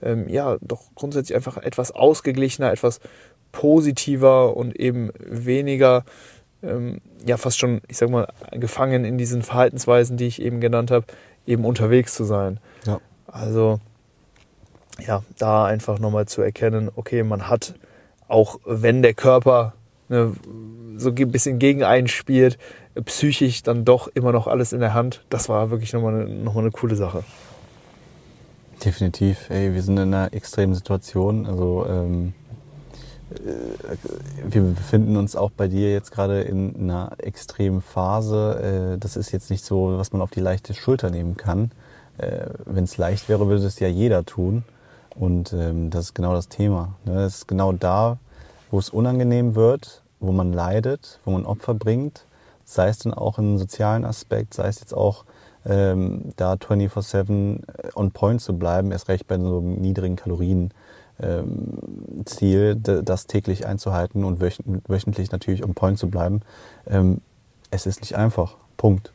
ähm, 0.00 0.28
ja, 0.28 0.56
doch 0.60 0.82
grundsätzlich 0.94 1.34
einfach 1.34 1.56
etwas 1.56 1.90
ausgeglichener, 1.90 2.70
etwas 2.70 3.00
positiver 3.50 4.56
und 4.56 4.78
eben 4.78 5.10
weniger, 5.18 6.04
ähm, 6.62 7.00
ja, 7.26 7.36
fast 7.36 7.58
schon, 7.58 7.80
ich 7.88 7.96
sag 7.96 8.10
mal, 8.10 8.28
gefangen 8.52 9.04
in 9.04 9.18
diesen 9.18 9.42
Verhaltensweisen, 9.42 10.16
die 10.16 10.28
ich 10.28 10.40
eben 10.40 10.60
genannt 10.60 10.92
habe, 10.92 11.04
eben 11.48 11.64
unterwegs 11.64 12.14
zu 12.14 12.22
sein. 12.22 12.60
Ja. 12.86 13.00
Also, 13.26 13.80
ja, 15.04 15.24
da 15.36 15.64
einfach 15.64 15.98
nochmal 15.98 16.26
zu 16.26 16.42
erkennen, 16.42 16.92
okay, 16.94 17.24
man 17.24 17.48
hat, 17.48 17.74
auch 18.28 18.60
wenn 18.64 19.02
der 19.02 19.14
Körper 19.14 19.74
ne, 20.08 20.32
so 20.96 21.10
ein 21.10 21.30
bisschen 21.30 21.58
gegen 21.58 21.84
einen 21.84 22.08
spielt, 22.08 22.58
psychisch 23.04 23.62
dann 23.62 23.84
doch 23.84 24.08
immer 24.08 24.32
noch 24.32 24.46
alles 24.46 24.72
in 24.72 24.80
der 24.80 24.94
Hand. 24.94 25.22
Das 25.30 25.48
war 25.48 25.70
wirklich 25.70 25.92
nochmal 25.92 26.22
eine, 26.22 26.28
noch 26.28 26.56
eine 26.56 26.70
coole 26.70 26.96
Sache. 26.96 27.24
Definitiv. 28.84 29.50
Ey, 29.50 29.74
wir 29.74 29.82
sind 29.82 29.96
in 29.98 30.14
einer 30.14 30.32
extremen 30.32 30.74
Situation. 30.74 31.46
Also 31.46 31.86
ähm, 31.88 32.32
äh, 33.30 33.96
wir 34.48 34.62
befinden 34.62 35.16
uns 35.16 35.36
auch 35.36 35.50
bei 35.50 35.68
dir 35.68 35.92
jetzt 35.92 36.12
gerade 36.12 36.42
in 36.42 36.74
einer 36.76 37.12
extremen 37.18 37.82
Phase. 37.82 38.94
Äh, 38.94 38.98
das 38.98 39.16
ist 39.16 39.32
jetzt 39.32 39.50
nicht 39.50 39.64
so, 39.64 39.98
was 39.98 40.12
man 40.12 40.22
auf 40.22 40.30
die 40.30 40.40
leichte 40.40 40.74
Schulter 40.74 41.10
nehmen 41.10 41.36
kann. 41.36 41.72
Äh, 42.18 42.46
Wenn 42.64 42.84
es 42.84 42.96
leicht 42.96 43.28
wäre, 43.28 43.48
würde 43.48 43.64
es 43.64 43.78
ja 43.80 43.88
jeder 43.88 44.24
tun. 44.24 44.64
Und 45.14 45.52
ähm, 45.52 45.90
das 45.90 46.06
ist 46.06 46.14
genau 46.14 46.32
das 46.32 46.48
Thema. 46.48 46.94
Ne? 47.04 47.22
Es 47.22 47.38
ist 47.38 47.48
genau 47.48 47.72
da, 47.72 48.18
wo 48.70 48.78
es 48.78 48.90
unangenehm 48.90 49.54
wird, 49.54 50.02
wo 50.20 50.32
man 50.32 50.52
leidet, 50.52 51.20
wo 51.24 51.30
man 51.30 51.46
Opfer 51.46 51.74
bringt, 51.74 52.24
sei 52.64 52.88
es 52.88 52.98
dann 52.98 53.14
auch 53.14 53.38
im 53.38 53.58
sozialen 53.58 54.04
Aspekt, 54.04 54.54
sei 54.54 54.68
es 54.68 54.80
jetzt 54.80 54.94
auch 54.94 55.24
ähm, 55.64 56.32
da 56.36 56.54
24-7 56.54 57.94
on 57.94 58.10
point 58.10 58.40
zu 58.40 58.58
bleiben, 58.58 58.92
erst 58.92 59.08
recht 59.08 59.26
bei 59.26 59.38
so 59.38 59.58
einem 59.58 59.80
niedrigen 59.80 60.16
Kalorien. 60.16 60.72
Ähm, 61.20 61.78
Ziel, 62.26 62.76
das 62.76 63.26
täglich 63.26 63.66
einzuhalten 63.66 64.22
und 64.22 64.40
wöchentlich 64.40 65.32
natürlich 65.32 65.64
on 65.64 65.74
point 65.74 65.98
zu 65.98 66.08
bleiben. 66.08 66.42
Ähm, 66.86 67.20
es 67.72 67.86
ist 67.86 68.02
nicht 68.02 68.14
einfach. 68.14 68.56
Punkt. 68.76 69.12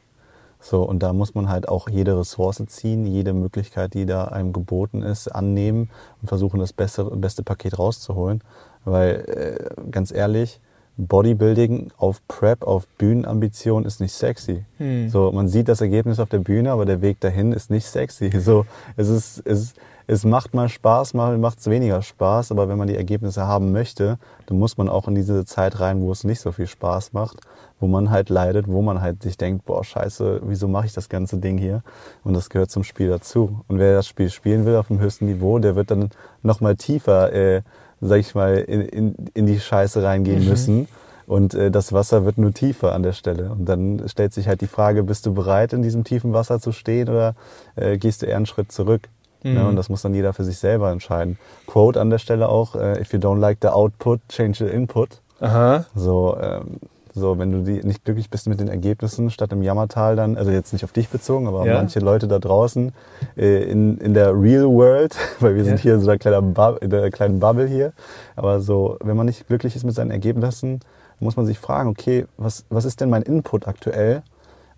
So, 0.60 0.84
und 0.84 1.00
da 1.00 1.12
muss 1.12 1.36
man 1.36 1.50
halt 1.50 1.68
auch 1.68 1.90
jede 1.90 2.18
Ressource 2.18 2.62
ziehen, 2.68 3.06
jede 3.06 3.34
Möglichkeit, 3.34 3.94
die 3.94 4.06
da 4.06 4.26
einem 4.26 4.54
geboten 4.54 5.02
ist, 5.02 5.28
annehmen 5.28 5.90
und 6.22 6.28
versuchen, 6.28 6.60
das 6.60 6.72
beste, 6.72 7.04
beste 7.04 7.44
Paket 7.44 7.78
rauszuholen. 7.78 8.42
Weil, 8.86 9.70
äh, 9.78 9.90
ganz 9.92 10.12
ehrlich, 10.12 10.60
Bodybuilding 10.98 11.92
auf 11.98 12.26
Prep, 12.28 12.64
auf 12.64 12.88
Bühnenambition 12.98 13.86
ist 13.86 14.00
nicht 14.00 14.14
sexy. 14.14 14.64
Hm. 14.78 15.10
So, 15.10 15.32
man 15.32 15.48
sieht 15.48 15.68
das 15.68 15.82
Ergebnis 15.82 16.20
auf 16.20 16.30
der 16.30 16.40
Bühne, 16.40 16.72
aber 16.72 16.86
der 16.86 17.02
Weg 17.02 17.20
dahin 17.20 17.52
ist 17.52 17.72
nicht 17.72 17.86
sexy. 17.86 18.30
So, 18.44 18.66
es 18.96 19.10
ist, 19.10 19.42
es, 19.46 19.74
es 20.06 20.26
macht 20.26 20.54
mal 20.54 20.70
Spaß, 20.70 21.14
mal 21.14 21.38
macht 21.38 21.60
es 21.60 21.70
weniger 21.70 22.02
Spaß, 22.02 22.52
aber 22.52 22.68
wenn 22.68 22.78
man 22.78 22.88
die 22.88 22.96
Ergebnisse 22.96 23.48
haben 23.48 23.72
möchte, 23.72 24.20
dann 24.46 24.60
muss 24.60 24.78
man 24.78 24.90
auch 24.90 25.08
in 25.08 25.16
diese 25.16 25.46
Zeit 25.46 25.80
rein, 25.80 26.02
wo 26.02 26.12
es 26.12 26.24
nicht 26.26 26.42
so 26.42 26.52
viel 26.52 26.68
Spaß 26.68 27.14
macht, 27.14 27.38
wo 27.80 27.88
man 27.88 28.12
halt 28.12 28.30
leidet, 28.30 28.68
wo 28.68 28.82
man 28.82 29.02
halt 29.02 29.24
sich 29.24 29.38
denkt, 29.38 29.66
boah, 29.66 29.84
scheiße, 29.84 30.42
wieso 30.44 30.68
mache 30.68 30.88
ich 30.88 30.94
das 30.94 31.10
ganze 31.10 31.38
Ding 31.38 31.58
hier? 31.58 31.84
Und 32.24 32.34
das 32.34 32.50
gehört 32.50 32.70
zum 32.70 32.84
Spiel 32.84 33.10
dazu. 33.10 33.62
Und 33.68 33.80
wer 33.80 33.96
das 33.96 34.08
Spiel 34.08 34.30
spielen 34.30 34.66
will 34.66 34.76
auf 34.76 34.88
dem 34.88 35.00
höchsten 35.00 35.26
Niveau, 35.26 35.58
der 35.58 35.76
wird 35.76 35.90
dann 35.90 36.10
nochmal 36.44 36.76
tiefer 36.76 37.34
äh, 37.34 37.62
sag 38.04 38.20
ich 38.20 38.36
mal, 38.36 38.58
in, 38.58 38.82
in, 38.82 39.16
in 39.34 39.46
die 39.46 39.60
Scheiße 39.60 40.04
reingehen 40.04 40.44
mhm. 40.44 40.50
müssen. 40.50 40.88
Und 41.26 41.54
äh, 41.54 41.72
das 41.72 41.94
Wasser 41.94 42.26
wird 42.26 42.38
nur 42.38 42.54
tiefer 42.54 42.94
an 42.94 43.04
der 43.04 43.14
Stelle. 43.14 43.52
Und 43.52 43.66
dann 43.66 44.04
stellt 44.08 44.34
sich 44.34 44.48
halt 44.48 44.62
die 44.62 44.68
Frage, 44.68 45.04
bist 45.04 45.26
du 45.26 45.34
bereit, 45.34 45.74
in 45.74 45.82
diesem 45.82 46.04
tiefen 46.04 46.34
Wasser 46.34 46.60
zu 46.60 46.72
stehen 46.72 47.10
oder 47.10 47.36
äh, 47.76 47.98
gehst 47.98 48.22
du 48.22 48.26
eher 48.26 48.38
einen 48.38 48.46
Schritt 48.46 48.72
zurück? 48.72 49.08
Mhm. 49.44 49.56
Ja, 49.56 49.68
und 49.68 49.76
das 49.76 49.90
muss 49.90 50.02
dann 50.02 50.14
jeder 50.14 50.34
für 50.34 50.44
sich 50.44 50.58
selber 50.58 50.92
entscheiden. 50.92 51.38
Quote 51.68 52.00
an 52.00 52.10
der 52.10 52.18
Stelle 52.18 52.50
auch, 52.50 52.76
äh, 52.76 53.00
if 53.00 53.14
you 53.14 53.20
don't 53.20 53.40
like 53.40 53.60
the 53.62 53.70
output, 53.70 54.20
change 54.30 54.66
the 54.66 54.72
input. 54.72 55.22
Aha. 55.40 55.86
So, 55.96 56.38
ähm, 56.42 56.80
so, 57.16 57.38
wenn 57.38 57.52
du 57.52 57.62
die 57.62 57.86
nicht 57.86 58.04
glücklich 58.04 58.30
bist 58.30 58.48
mit 58.48 58.60
den 58.60 58.68
Ergebnissen, 58.68 59.30
statt 59.30 59.52
im 59.52 59.62
Jammertal 59.62 60.16
dann, 60.16 60.36
also 60.36 60.52
jetzt 60.52 60.74
nicht 60.74 60.84
auf 60.84 60.92
dich 60.92 61.10
bezogen, 61.10 61.48
aber 61.48 61.66
ja. 61.66 61.76
manche 61.76 62.00
Leute 62.00 62.28
da 62.28 62.40
draußen 62.40 62.92
äh, 63.38 63.64
in, 63.64 64.00
in 64.00 64.14
der 64.14 64.30
Real 64.40 64.66
World, 64.66 65.16
weil 65.40 65.56
wir 65.56 65.64
sind 65.64 65.80
hier 65.80 65.96
in 65.96 66.02
so 66.02 66.10
einer 66.10 66.18
kleinen, 66.18 66.56
in 66.82 66.90
der 66.90 67.12
kleinen 67.12 67.40
Bubble 67.40 67.68
hier, 67.68 67.94
aber 68.36 68.62
so, 68.62 68.98
wenn 69.04 69.16
man 69.16 69.28
nicht 69.28 69.48
glücklich 69.48 69.76
ist 69.76 69.84
mit 69.84 69.94
seinen 69.94 70.12
Ergebnissen, 70.12 70.80
muss 71.20 71.38
man 71.38 71.46
sich 71.46 71.60
fragen, 71.60 71.90
okay, 71.90 72.26
was, 72.38 72.66
was 72.70 72.86
ist 72.86 73.00
denn 73.00 73.10
mein 73.10 73.22
Input 73.22 73.68
aktuell? 73.68 74.24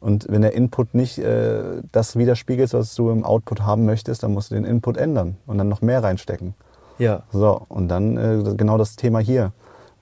Und 0.01 0.27
wenn 0.29 0.41
der 0.41 0.53
Input 0.53 0.93
nicht 0.93 1.17
äh, 1.17 1.81
das 1.91 2.17
widerspiegelt, 2.17 2.73
was 2.73 2.95
du 2.95 3.09
im 3.09 3.23
Output 3.23 3.61
haben 3.61 3.85
möchtest, 3.85 4.23
dann 4.23 4.33
musst 4.33 4.51
du 4.51 4.55
den 4.55 4.65
Input 4.65 4.97
ändern 4.97 5.37
und 5.47 5.57
dann 5.57 5.69
noch 5.69 5.81
mehr 5.81 6.03
reinstecken. 6.03 6.53
Ja. 6.99 7.23
So, 7.31 7.61
und 7.69 7.87
dann 7.87 8.17
äh, 8.17 8.55
genau 8.55 8.77
das 8.77 8.97
Thema 8.97 9.19
hier 9.19 9.53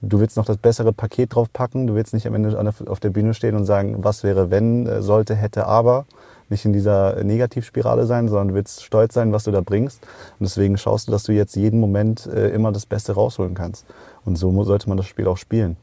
du 0.03 0.19
willst 0.19 0.37
noch 0.37 0.45
das 0.45 0.57
bessere 0.57 0.91
Paket 0.91 1.33
draufpacken, 1.33 1.87
du 1.87 1.95
willst 1.95 2.13
nicht 2.13 2.27
am 2.27 2.35
Ende 2.35 2.73
auf 2.87 2.99
der 2.99 3.09
Bühne 3.09 3.33
stehen 3.33 3.55
und 3.55 3.65
sagen, 3.65 4.03
was 4.03 4.23
wäre, 4.23 4.51
wenn, 4.51 4.85
äh, 4.85 5.01
sollte, 5.01 5.35
hätte, 5.35 5.65
aber. 5.65 6.05
Nicht 6.49 6.65
in 6.65 6.73
dieser 6.73 7.23
Negativspirale 7.23 8.05
sein, 8.05 8.27
sondern 8.27 8.49
du 8.49 8.53
willst 8.53 8.83
stolz 8.83 9.13
sein, 9.13 9.31
was 9.31 9.45
du 9.45 9.51
da 9.51 9.61
bringst. 9.61 10.03
Und 10.39 10.43
deswegen 10.45 10.77
schaust 10.77 11.07
du, 11.07 11.11
dass 11.11 11.23
du 11.23 11.31
jetzt 11.31 11.55
jeden 11.55 11.79
Moment 11.79 12.27
äh, 12.27 12.49
immer 12.49 12.71
das 12.71 12.85
Beste 12.85 13.13
rausholen 13.13 13.55
kannst. 13.55 13.85
Und 14.25 14.35
so 14.35 14.63
sollte 14.63 14.89
man 14.89 14.97
das 14.97 15.07
Spiel 15.07 15.27
auch 15.27 15.37
spielen. 15.37 15.77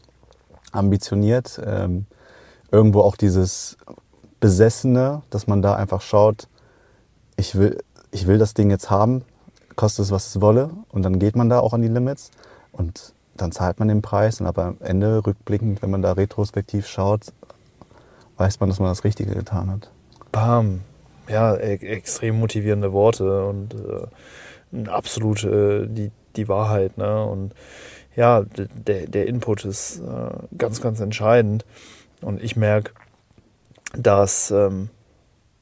Ambitioniert, 0.70 1.60
ähm, 1.64 2.06
irgendwo 2.70 3.00
auch 3.00 3.16
dieses 3.16 3.78
Besessene, 4.38 5.22
dass 5.30 5.46
man 5.46 5.62
da 5.62 5.74
einfach 5.74 6.02
schaut, 6.02 6.46
ich 7.36 7.56
will, 7.56 7.78
ich 8.10 8.26
will 8.26 8.38
das 8.38 8.54
Ding 8.54 8.70
jetzt 8.70 8.90
haben, 8.90 9.24
kostet 9.76 10.04
es, 10.04 10.10
was 10.10 10.28
es 10.28 10.40
wolle. 10.40 10.70
Und 10.90 11.02
dann 11.02 11.18
geht 11.18 11.36
man 11.36 11.48
da 11.48 11.58
auch 11.58 11.72
an 11.72 11.82
die 11.82 11.88
Limits. 11.88 12.30
Und 12.70 13.14
dann 13.40 13.52
zahlt 13.52 13.78
man 13.78 13.88
den 13.88 14.02
Preis 14.02 14.40
und 14.40 14.46
aber 14.46 14.64
am 14.64 14.76
Ende, 14.80 15.24
rückblickend, 15.26 15.82
wenn 15.82 15.90
man 15.90 16.02
da 16.02 16.12
retrospektiv 16.12 16.86
schaut, 16.86 17.32
weiß 18.36 18.60
man, 18.60 18.68
dass 18.68 18.78
man 18.78 18.88
das 18.88 19.04
Richtige 19.04 19.34
getan 19.34 19.70
hat. 19.70 19.90
Bam. 20.32 20.80
Ja, 21.28 21.54
e 21.54 21.74
extrem 21.76 22.38
motivierende 22.38 22.92
Worte 22.92 23.46
und 23.46 23.74
äh, 23.74 24.88
absolut 24.88 25.44
äh, 25.44 25.86
die, 25.86 26.10
die 26.36 26.48
Wahrheit. 26.48 26.98
Ne? 26.98 27.24
Und 27.24 27.54
ja, 28.16 28.42
der, 28.42 29.06
der 29.06 29.26
Input 29.26 29.64
ist 29.64 30.00
äh, 30.00 30.56
ganz, 30.58 30.80
ganz 30.80 31.00
entscheidend. 31.00 31.64
Und 32.20 32.42
ich 32.42 32.56
merke, 32.56 32.92
dass 33.92 34.50
ähm, 34.50 34.90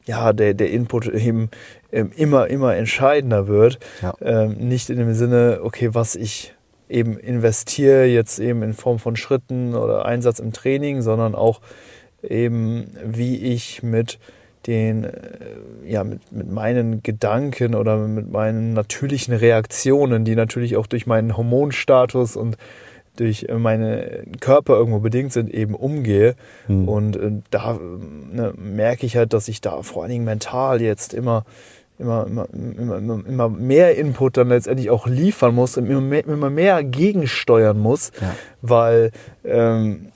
ja, 0.04 0.32
der, 0.32 0.54
der 0.54 0.70
Input 0.70 1.06
eben 1.06 1.50
ähm, 1.92 2.10
immer, 2.16 2.48
immer 2.48 2.74
entscheidender 2.74 3.46
wird. 3.46 3.78
Ja. 4.00 4.14
Ähm, 4.20 4.54
nicht 4.54 4.88
in 4.88 4.96
dem 4.96 5.12
Sinne, 5.14 5.60
okay, 5.62 5.90
was 5.92 6.14
ich 6.14 6.54
eben 6.88 7.18
investiere, 7.18 8.06
jetzt 8.06 8.38
eben 8.38 8.62
in 8.62 8.74
Form 8.74 8.98
von 8.98 9.16
Schritten 9.16 9.74
oder 9.74 10.04
Einsatz 10.04 10.38
im 10.38 10.52
Training, 10.52 11.02
sondern 11.02 11.34
auch 11.34 11.60
eben, 12.22 12.88
wie 13.04 13.36
ich 13.36 13.82
mit 13.82 14.18
den, 14.66 15.04
äh, 15.04 15.10
ja, 15.86 16.04
mit, 16.04 16.32
mit 16.32 16.50
meinen 16.50 17.02
Gedanken 17.02 17.74
oder 17.74 17.96
mit 17.96 18.30
meinen 18.30 18.74
natürlichen 18.74 19.34
Reaktionen, 19.34 20.24
die 20.24 20.34
natürlich 20.34 20.76
auch 20.76 20.86
durch 20.86 21.06
meinen 21.06 21.36
Hormonstatus 21.36 22.36
und 22.36 22.56
durch 23.16 23.46
meinen 23.50 24.38
Körper 24.40 24.74
irgendwo 24.74 25.00
bedingt 25.00 25.32
sind, 25.32 25.52
eben 25.52 25.74
umgehe. 25.74 26.36
Mhm. 26.68 26.88
Und 26.88 27.16
äh, 27.16 27.32
da 27.50 27.78
ne, 27.78 28.52
merke 28.56 29.06
ich 29.06 29.16
halt, 29.16 29.32
dass 29.32 29.48
ich 29.48 29.60
da 29.60 29.82
vor 29.82 30.02
allen 30.02 30.12
Dingen 30.12 30.24
mental 30.24 30.80
jetzt 30.80 31.14
immer 31.14 31.44
immer, 31.98 32.26
immer, 32.26 32.46
immer, 32.52 33.26
immer 33.26 33.48
mehr 33.48 33.96
Input 33.96 34.36
dann 34.36 34.48
letztendlich 34.48 34.90
auch 34.90 35.06
liefern 35.06 35.54
muss, 35.54 35.76
immer 35.76 36.00
mehr, 36.00 36.26
immer 36.26 36.50
mehr 36.50 36.84
gegensteuern 36.84 37.78
muss, 37.78 38.12
ja. 38.20 38.34
weil 38.62 39.10
ähm, 39.44 40.08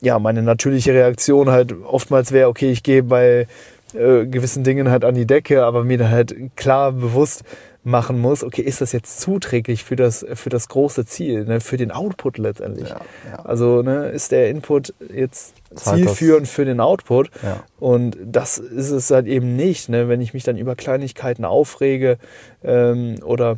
ja 0.00 0.18
meine 0.18 0.42
natürliche 0.42 0.92
Reaktion 0.94 1.50
halt 1.50 1.74
oftmals 1.84 2.32
wäre, 2.32 2.48
okay, 2.48 2.70
ich 2.70 2.82
gehe 2.82 3.02
bei 3.02 3.46
äh, 3.94 4.26
gewissen 4.26 4.64
Dingen 4.64 4.90
halt 4.90 5.04
an 5.04 5.14
die 5.14 5.26
Decke, 5.26 5.64
aber 5.64 5.84
mir 5.84 5.98
dann 5.98 6.10
halt 6.10 6.34
klar 6.56 6.92
bewusst 6.92 7.44
machen 7.82 8.18
muss, 8.18 8.44
okay, 8.44 8.62
ist 8.62 8.80
das 8.80 8.92
jetzt 8.92 9.20
zuträglich 9.20 9.84
für 9.84 9.96
das, 9.96 10.24
für 10.34 10.50
das 10.50 10.68
große 10.68 11.06
Ziel, 11.06 11.44
ne, 11.44 11.60
für 11.60 11.78
den 11.78 11.90
Output 11.90 12.36
letztendlich. 12.36 12.90
Ja, 12.90 13.00
ja. 13.30 13.44
Also 13.44 13.82
ne, 13.82 14.08
ist 14.10 14.32
der 14.32 14.50
Input 14.50 14.92
jetzt 15.12 15.54
zielführend 15.74 16.46
für 16.46 16.64
den 16.64 16.80
Output. 16.80 17.30
Ja. 17.42 17.64
Und 17.78 18.18
das 18.22 18.58
ist 18.58 18.90
es 18.90 19.10
halt 19.10 19.26
eben 19.26 19.56
nicht, 19.56 19.88
ne, 19.88 20.08
wenn 20.08 20.20
ich 20.20 20.34
mich 20.34 20.44
dann 20.44 20.58
über 20.58 20.76
Kleinigkeiten 20.76 21.44
aufrege 21.44 22.18
ähm, 22.62 23.16
oder, 23.24 23.56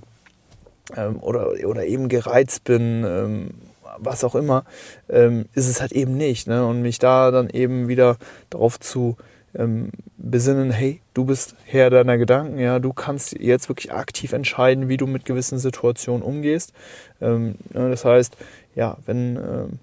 ähm, 0.97 1.19
oder, 1.21 1.53
oder 1.65 1.85
eben 1.85 2.09
gereizt 2.09 2.65
bin. 2.65 3.05
Ähm, 3.05 3.51
was 3.99 4.25
auch 4.25 4.35
immer, 4.35 4.65
ähm, 5.09 5.47
ist 5.55 5.69
es 5.69 5.81
halt 5.81 5.93
eben 5.93 6.17
nicht. 6.17 6.47
Ne? 6.47 6.67
Und 6.67 6.83
mich 6.83 6.99
da 6.99 7.31
dann 7.31 7.51
eben 7.51 7.89
wieder 7.89 8.17
darauf 8.51 8.81
zu 8.81 9.17
ähm, 9.55 9.91
besinnen, 10.17 10.71
hey, 10.71 11.01
du 11.15 11.25
bist 11.25 11.55
Herr 11.65 11.91
deiner 11.91 12.19
Gedanken, 12.19 12.59
ja, 12.59 12.79
du 12.79 12.93
kannst 12.93 13.39
jetzt 13.39 13.69
wirklich 13.69 13.93
aktiv 13.93 14.33
entscheiden, 14.33 14.89
wie 14.89 14.97
du 14.97 15.07
mit 15.07 15.25
gewissen 15.25 15.59
Situationen 15.59 16.23
umgehst. 16.23 16.73
Ähm, 17.21 17.57
ne, 17.73 17.91
das 17.91 18.05
heißt, 18.05 18.37
ja, 18.75 18.97
wenn 19.07 19.37
ähm, 19.37 19.79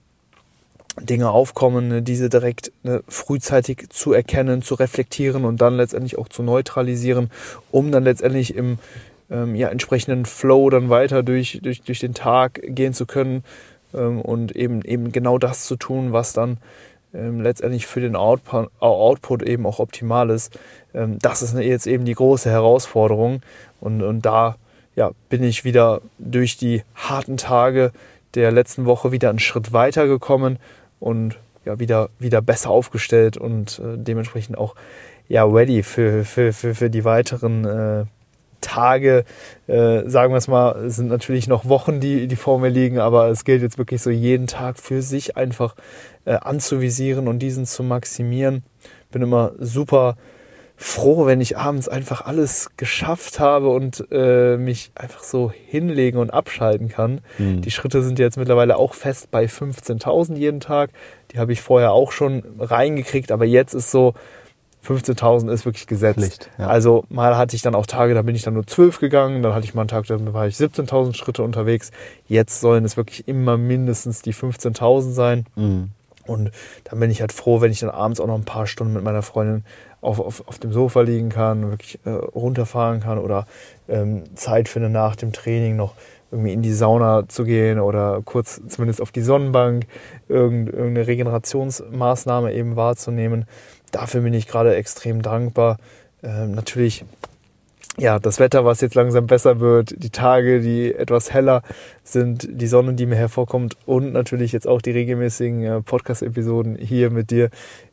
Dinge 1.01 1.29
aufkommen, 1.29 1.87
ne, 1.87 2.01
diese 2.01 2.29
direkt 2.29 2.71
ne, 2.83 3.03
frühzeitig 3.07 3.89
zu 3.89 4.13
erkennen, 4.13 4.61
zu 4.61 4.75
reflektieren 4.75 5.45
und 5.45 5.61
dann 5.61 5.77
letztendlich 5.77 6.17
auch 6.17 6.29
zu 6.29 6.43
neutralisieren, 6.43 7.29
um 7.71 7.91
dann 7.91 8.03
letztendlich 8.03 8.55
im 8.55 8.79
ähm, 9.29 9.55
ja, 9.55 9.69
entsprechenden 9.69 10.25
Flow 10.25 10.69
dann 10.69 10.89
weiter 10.89 11.23
durch, 11.23 11.59
durch, 11.61 11.81
durch 11.81 11.99
den 11.99 12.13
Tag 12.13 12.59
gehen 12.63 12.93
zu 12.93 13.05
können 13.05 13.43
ähm, 13.93 14.21
und 14.21 14.55
eben, 14.55 14.81
eben 14.81 15.11
genau 15.11 15.37
das 15.37 15.65
zu 15.65 15.75
tun, 15.75 16.11
was 16.11 16.33
dann 16.33 16.57
ähm, 17.13 17.41
letztendlich 17.41 17.87
für 17.87 18.01
den 18.01 18.15
Output, 18.15 18.69
Output 18.79 19.43
eben 19.43 19.65
auch 19.65 19.79
optimal 19.79 20.29
ist. 20.29 20.57
Ähm, 20.93 21.17
das 21.19 21.41
ist 21.41 21.57
jetzt 21.57 21.87
eben 21.87 22.05
die 22.05 22.15
große 22.15 22.49
Herausforderung 22.49 23.41
und, 23.79 24.01
und 24.01 24.25
da 24.25 24.57
ja, 24.95 25.11
bin 25.29 25.43
ich 25.43 25.63
wieder 25.63 26.01
durch 26.17 26.57
die 26.57 26.83
harten 26.95 27.37
Tage 27.37 27.91
der 28.35 28.51
letzten 28.51 28.85
Woche 28.85 29.11
wieder 29.11 29.29
einen 29.29 29.39
Schritt 29.39 29.73
weiter 29.73 30.07
gekommen 30.07 30.59
und 30.99 31.39
ja, 31.65 31.79
wieder, 31.79 32.09
wieder 32.19 32.41
besser 32.41 32.69
aufgestellt 32.69 33.37
und 33.37 33.79
äh, 33.79 33.97
dementsprechend 33.97 34.57
auch 34.57 34.75
ja, 35.27 35.45
ready 35.45 35.83
für, 35.83 36.25
für, 36.25 36.53
für, 36.53 36.75
für 36.75 36.89
die 36.89 37.05
weiteren 37.05 37.65
äh, 37.65 38.05
Tage, 38.61 39.25
äh, 39.67 40.07
sagen 40.07 40.33
wir 40.33 40.37
es 40.37 40.47
mal, 40.47 40.85
es 40.85 40.95
sind 40.95 41.09
natürlich 41.09 41.47
noch 41.47 41.65
Wochen, 41.65 41.99
die, 41.99 42.27
die 42.27 42.35
vor 42.35 42.59
mir 42.59 42.69
liegen, 42.69 42.99
aber 42.99 43.27
es 43.29 43.45
gilt 43.45 43.61
jetzt 43.61 43.77
wirklich 43.77 44.01
so 44.01 44.09
jeden 44.09 44.47
Tag 44.47 44.79
für 44.79 45.01
sich 45.01 45.37
einfach 45.37 45.75
äh, 46.25 46.33
anzuvisieren 46.33 47.27
und 47.27 47.39
diesen 47.39 47.65
zu 47.65 47.83
maximieren. 47.83 48.63
Bin 49.11 49.21
immer 49.21 49.53
super 49.59 50.17
froh, 50.81 51.25
wenn 51.25 51.41
ich 51.41 51.57
abends 51.57 51.89
einfach 51.89 52.25
alles 52.25 52.69
geschafft 52.77 53.41
habe 53.41 53.67
und 53.67 54.05
äh, 54.11 54.55
mich 54.55 54.91
einfach 54.95 55.23
so 55.23 55.51
hinlegen 55.51 56.17
und 56.17 56.29
abschalten 56.29 56.87
kann. 56.87 57.19
Mhm. 57.37 57.61
Die 57.61 57.71
Schritte 57.71 58.01
sind 58.01 58.17
jetzt 58.17 58.37
mittlerweile 58.37 58.77
auch 58.77 58.93
fest 58.93 59.29
bei 59.29 59.43
15.000 59.45 60.37
jeden 60.37 60.61
Tag. 60.61 60.91
Die 61.31 61.39
habe 61.39 61.51
ich 61.51 61.61
vorher 61.61 61.91
auch 61.91 62.13
schon 62.13 62.43
reingekriegt, 62.57 63.33
aber 63.33 63.43
jetzt 63.43 63.73
ist 63.73 63.91
so, 63.91 64.13
15.000 64.85 65.51
ist 65.51 65.65
wirklich 65.65 65.87
gesetzt. 65.87 66.19
Pflicht, 66.19 66.49
ja. 66.57 66.67
Also 66.67 67.03
mal 67.09 67.37
hatte 67.37 67.55
ich 67.55 67.61
dann 67.61 67.75
auch 67.75 67.85
Tage, 67.85 68.13
da 68.13 68.21
bin 68.21 68.35
ich 68.35 68.43
dann 68.43 68.53
nur 68.53 68.65
12 68.65 68.99
gegangen, 68.99 69.43
dann 69.43 69.53
hatte 69.53 69.65
ich 69.65 69.73
mal 69.73 69.81
einen 69.81 69.89
Tag, 69.89 70.07
da 70.07 70.33
war 70.33 70.47
ich 70.47 70.55
17.000 70.55 71.15
Schritte 71.15 71.43
unterwegs. 71.43 71.91
Jetzt 72.27 72.61
sollen 72.61 72.85
es 72.85 72.97
wirklich 72.97 73.27
immer 73.27 73.57
mindestens 73.57 74.21
die 74.21 74.33
15.000 74.33 75.11
sein. 75.11 75.45
Mhm. 75.55 75.91
Und 76.25 76.51
dann 76.83 76.99
bin 76.99 77.09
ich 77.09 77.21
halt 77.21 77.33
froh, 77.33 77.59
wenn 77.59 77.71
ich 77.71 77.79
dann 77.79 77.89
abends 77.89 78.19
auch 78.19 78.27
noch 78.27 78.35
ein 78.35 78.45
paar 78.45 78.67
Stunden 78.67 78.93
mit 78.93 79.03
meiner 79.03 79.23
Freundin 79.23 79.63
auf, 80.01 80.19
auf, 80.19 80.47
auf 80.47 80.59
dem 80.59 80.71
Sofa 80.71 81.01
liegen 81.01 81.29
kann, 81.29 81.69
wirklich 81.71 81.99
äh, 82.05 82.11
runterfahren 82.11 83.01
kann 83.01 83.17
oder 83.17 83.47
ähm, 83.87 84.23
Zeit 84.35 84.69
finde 84.69 84.89
nach 84.89 85.15
dem 85.15 85.33
Training 85.33 85.75
noch 85.75 85.95
irgendwie 86.31 86.53
in 86.53 86.61
die 86.61 86.73
Sauna 86.73 87.27
zu 87.27 87.43
gehen 87.43 87.79
oder 87.79 88.21
kurz 88.23 88.61
zumindest 88.67 89.01
auf 89.01 89.11
die 89.11 89.21
Sonnenbank 89.21 89.85
irgendeine 90.27 91.07
Regenerationsmaßnahme 91.07 92.53
eben 92.53 92.75
wahrzunehmen 92.75 93.45
dafür 93.91 94.21
bin 94.21 94.33
ich 94.33 94.47
gerade 94.47 94.75
extrem 94.75 95.21
dankbar. 95.21 95.77
Ähm, 96.23 96.51
natürlich, 96.51 97.05
ja, 97.99 98.19
das 98.19 98.39
Wetter, 98.39 98.65
was 98.65 98.81
jetzt 98.81 98.95
langsam 98.95 99.27
besser 99.27 99.59
wird, 99.59 99.93
die 100.01 100.09
Tage, 100.09 100.61
die 100.61 100.93
etwas 100.93 101.33
heller 101.33 101.61
sind, 102.03 102.47
die 102.49 102.67
Sonne, 102.67 102.93
die 102.93 103.05
mir 103.05 103.15
hervorkommt 103.15 103.77
und 103.85 104.13
natürlich 104.13 104.51
jetzt 104.51 104.67
auch 104.67 104.81
die 104.81 104.91
regelmäßigen 104.91 105.63
äh, 105.63 105.81
Podcast-Episoden 105.81 106.77
hier 106.77 107.09
mit 107.09 107.31
dir 107.31 107.49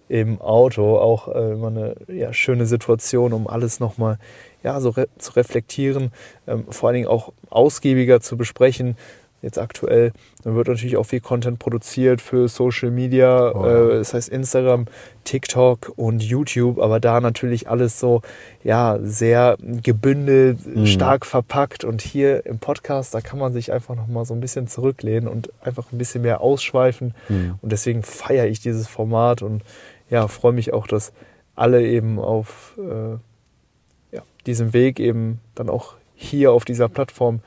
im 0.08 0.40
Auto. 0.40 0.98
Auch 0.98 1.28
äh, 1.28 1.52
immer 1.52 1.68
eine 1.68 1.96
ja, 2.08 2.32
schöne 2.32 2.66
Situation, 2.66 3.32
um 3.32 3.48
alles 3.48 3.80
nochmal 3.80 4.18
ja, 4.62 4.80
so 4.80 4.90
re 4.90 5.08
zu 5.18 5.32
reflektieren, 5.32 6.12
ähm, 6.46 6.64
vor 6.70 6.88
allen 6.88 6.94
Dingen 6.94 7.08
auch 7.08 7.32
ausgiebiger 7.50 8.20
zu 8.20 8.36
besprechen 8.36 8.96
jetzt 9.42 9.58
aktuell. 9.58 10.12
Dann 10.42 10.56
wird 10.56 10.68
natürlich 10.68 10.96
auch 10.96 11.04
viel 11.04 11.20
Content 11.20 11.58
produziert 11.58 12.20
für 12.20 12.48
Social 12.48 12.90
Media, 12.90 13.52
oh. 13.54 13.64
äh, 13.64 13.98
das 13.98 14.14
heißt 14.14 14.28
Instagram, 14.28 14.86
TikTok 15.24 15.92
und 15.96 16.22
YouTube, 16.22 16.78
aber 16.78 17.00
da 17.00 17.20
natürlich 17.20 17.68
alles 17.68 18.00
so, 18.00 18.22
ja, 18.64 18.98
sehr 19.02 19.56
gebündelt, 19.60 20.66
mhm. 20.66 20.86
stark 20.86 21.26
verpackt 21.26 21.84
und 21.84 22.02
hier 22.02 22.46
im 22.46 22.58
Podcast, 22.58 23.14
da 23.14 23.20
kann 23.20 23.38
man 23.38 23.52
sich 23.52 23.72
einfach 23.72 23.94
nochmal 23.94 24.24
so 24.24 24.34
ein 24.34 24.40
bisschen 24.40 24.68
zurücklehnen 24.68 25.28
und 25.28 25.50
einfach 25.62 25.92
ein 25.92 25.98
bisschen 25.98 26.22
mehr 26.22 26.40
ausschweifen 26.40 27.14
mhm. 27.28 27.54
und 27.60 27.72
deswegen 27.72 28.02
feiere 28.02 28.46
ich 28.46 28.60
dieses 28.60 28.88
Format 28.88 29.42
und 29.42 29.62
ja, 30.10 30.28
freue 30.28 30.52
mich 30.52 30.72
auch, 30.72 30.86
dass 30.86 31.12
alle 31.56 31.84
eben 31.86 32.18
auf 32.18 32.74
äh, 32.78 34.14
ja, 34.14 34.22
diesem 34.46 34.72
Weg 34.72 35.00
eben 35.00 35.40
dann 35.54 35.68
auch 35.68 35.94
hier 36.14 36.52
auf 36.52 36.64
dieser 36.64 36.88
Plattform 36.88 37.40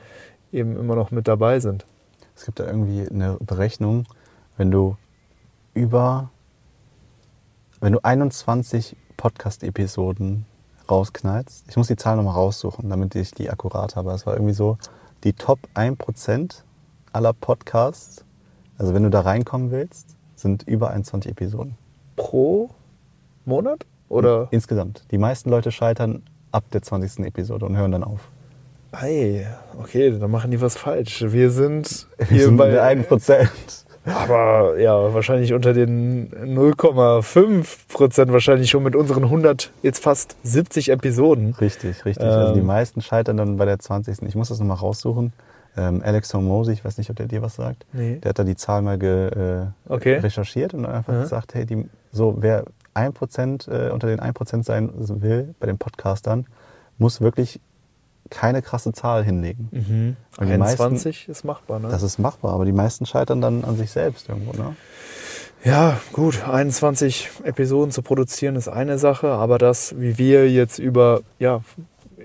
eben 0.52 0.76
immer 0.76 0.94
noch 0.94 1.10
mit 1.10 1.28
dabei 1.28 1.60
sind. 1.60 1.86
Es 2.36 2.44
gibt 2.44 2.60
da 2.60 2.66
irgendwie 2.66 3.08
eine 3.08 3.36
Berechnung, 3.40 4.06
wenn 4.56 4.70
du 4.70 4.96
über, 5.74 6.30
wenn 7.80 7.92
du 7.92 8.00
21 8.02 8.96
Podcast-Episoden 9.16 10.46
rausknallst, 10.90 11.66
ich 11.68 11.76
muss 11.76 11.88
die 11.88 11.96
Zahl 11.96 12.16
nochmal 12.16 12.34
raussuchen, 12.34 12.88
damit 12.88 13.14
ich 13.14 13.30
die 13.32 13.50
akkurat 13.50 13.96
habe. 13.96 14.10
Es 14.12 14.26
war 14.26 14.34
irgendwie 14.34 14.54
so, 14.54 14.78
die 15.24 15.34
Top 15.34 15.58
1% 15.74 16.62
aller 17.12 17.32
Podcasts, 17.32 18.24
also 18.78 18.94
wenn 18.94 19.02
du 19.02 19.10
da 19.10 19.20
reinkommen 19.20 19.70
willst, 19.70 20.16
sind 20.34 20.62
über 20.62 20.90
21 20.90 21.32
Episoden. 21.32 21.76
Pro 22.16 22.70
Monat? 23.44 23.86
Oder? 24.08 24.48
Insgesamt. 24.50 25.04
Die 25.10 25.18
meisten 25.18 25.50
Leute 25.50 25.70
scheitern 25.70 26.22
ab 26.50 26.64
der 26.72 26.82
20. 26.82 27.24
Episode 27.26 27.66
und 27.66 27.76
hören 27.76 27.92
dann 27.92 28.04
auf. 28.04 28.28
Ei, 28.92 29.46
okay, 29.78 30.18
dann 30.18 30.30
machen 30.30 30.50
die 30.50 30.60
was 30.60 30.76
falsch. 30.76 31.24
Wir 31.28 31.50
sind 31.50 32.06
hier 32.28 32.44
sind 32.44 32.56
bei 32.56 32.82
1%. 32.82 33.48
Aber 34.04 34.78
ja, 34.78 35.12
wahrscheinlich 35.14 35.52
unter 35.52 35.72
den 35.72 36.30
0,5 36.30 37.88
Prozent, 37.88 38.32
wahrscheinlich 38.32 38.70
schon 38.70 38.82
mit 38.82 38.96
unseren 38.96 39.24
100, 39.24 39.72
jetzt 39.82 40.02
fast 40.02 40.36
70 40.42 40.90
Episoden. 40.90 41.54
Richtig, 41.60 42.04
richtig. 42.04 42.26
Ähm, 42.26 42.32
also 42.32 42.54
die 42.54 42.60
ähm. 42.60 42.66
meisten 42.66 43.02
scheitern 43.02 43.36
dann 43.36 43.56
bei 43.56 43.66
der 43.66 43.78
20. 43.78 44.22
Ich 44.22 44.34
muss 44.34 44.48
das 44.48 44.58
nochmal 44.58 44.78
raussuchen. 44.78 45.32
Ähm, 45.76 46.02
Alex 46.04 46.34
Hormozy, 46.34 46.72
ich 46.72 46.84
weiß 46.84 46.98
nicht, 46.98 47.10
ob 47.10 47.16
der 47.16 47.26
dir 47.26 47.42
was 47.42 47.56
sagt. 47.56 47.86
Nee. 47.92 48.16
Der 48.16 48.30
hat 48.30 48.38
da 48.38 48.44
die 48.44 48.56
Zahl 48.56 48.82
mal 48.82 48.98
ge, 48.98 49.28
äh, 49.28 49.66
okay. 49.88 50.16
recherchiert 50.16 50.74
und 50.74 50.86
einfach 50.86 51.12
mhm. 51.12 51.20
gesagt, 51.20 51.54
hey, 51.54 51.64
die, 51.64 51.88
so 52.10 52.36
wer 52.40 52.64
1% 52.94 53.70
äh, 53.70 53.90
unter 53.90 54.08
den 54.08 54.20
1% 54.20 54.64
sein 54.64 54.90
will 54.96 55.54
bei 55.60 55.66
den 55.66 55.78
Podcastern, 55.78 56.46
muss 56.98 57.20
wirklich 57.20 57.60
keine 58.30 58.62
krasse 58.62 58.92
Zahl 58.92 59.24
hinlegen. 59.24 59.68
Mhm. 59.70 60.16
21 60.38 60.78
meisten, 60.78 61.30
ist 61.30 61.44
machbar, 61.44 61.80
ne? 61.80 61.88
Das 61.88 62.02
ist 62.02 62.18
machbar, 62.18 62.54
aber 62.54 62.64
die 62.64 62.72
meisten 62.72 63.06
scheitern 63.06 63.40
dann 63.40 63.64
an 63.64 63.76
sich 63.76 63.90
selbst 63.90 64.28
irgendwo, 64.28 64.52
ne? 64.52 64.76
Ja, 65.62 66.00
gut, 66.12 66.48
21 66.48 67.28
Episoden 67.44 67.90
zu 67.90 68.00
produzieren 68.00 68.56
ist 68.56 68.68
eine 68.68 68.96
Sache, 68.96 69.28
aber 69.28 69.58
das, 69.58 69.94
wie 69.98 70.16
wir 70.16 70.50
jetzt 70.50 70.78
über, 70.78 71.20
ja, 71.38 71.60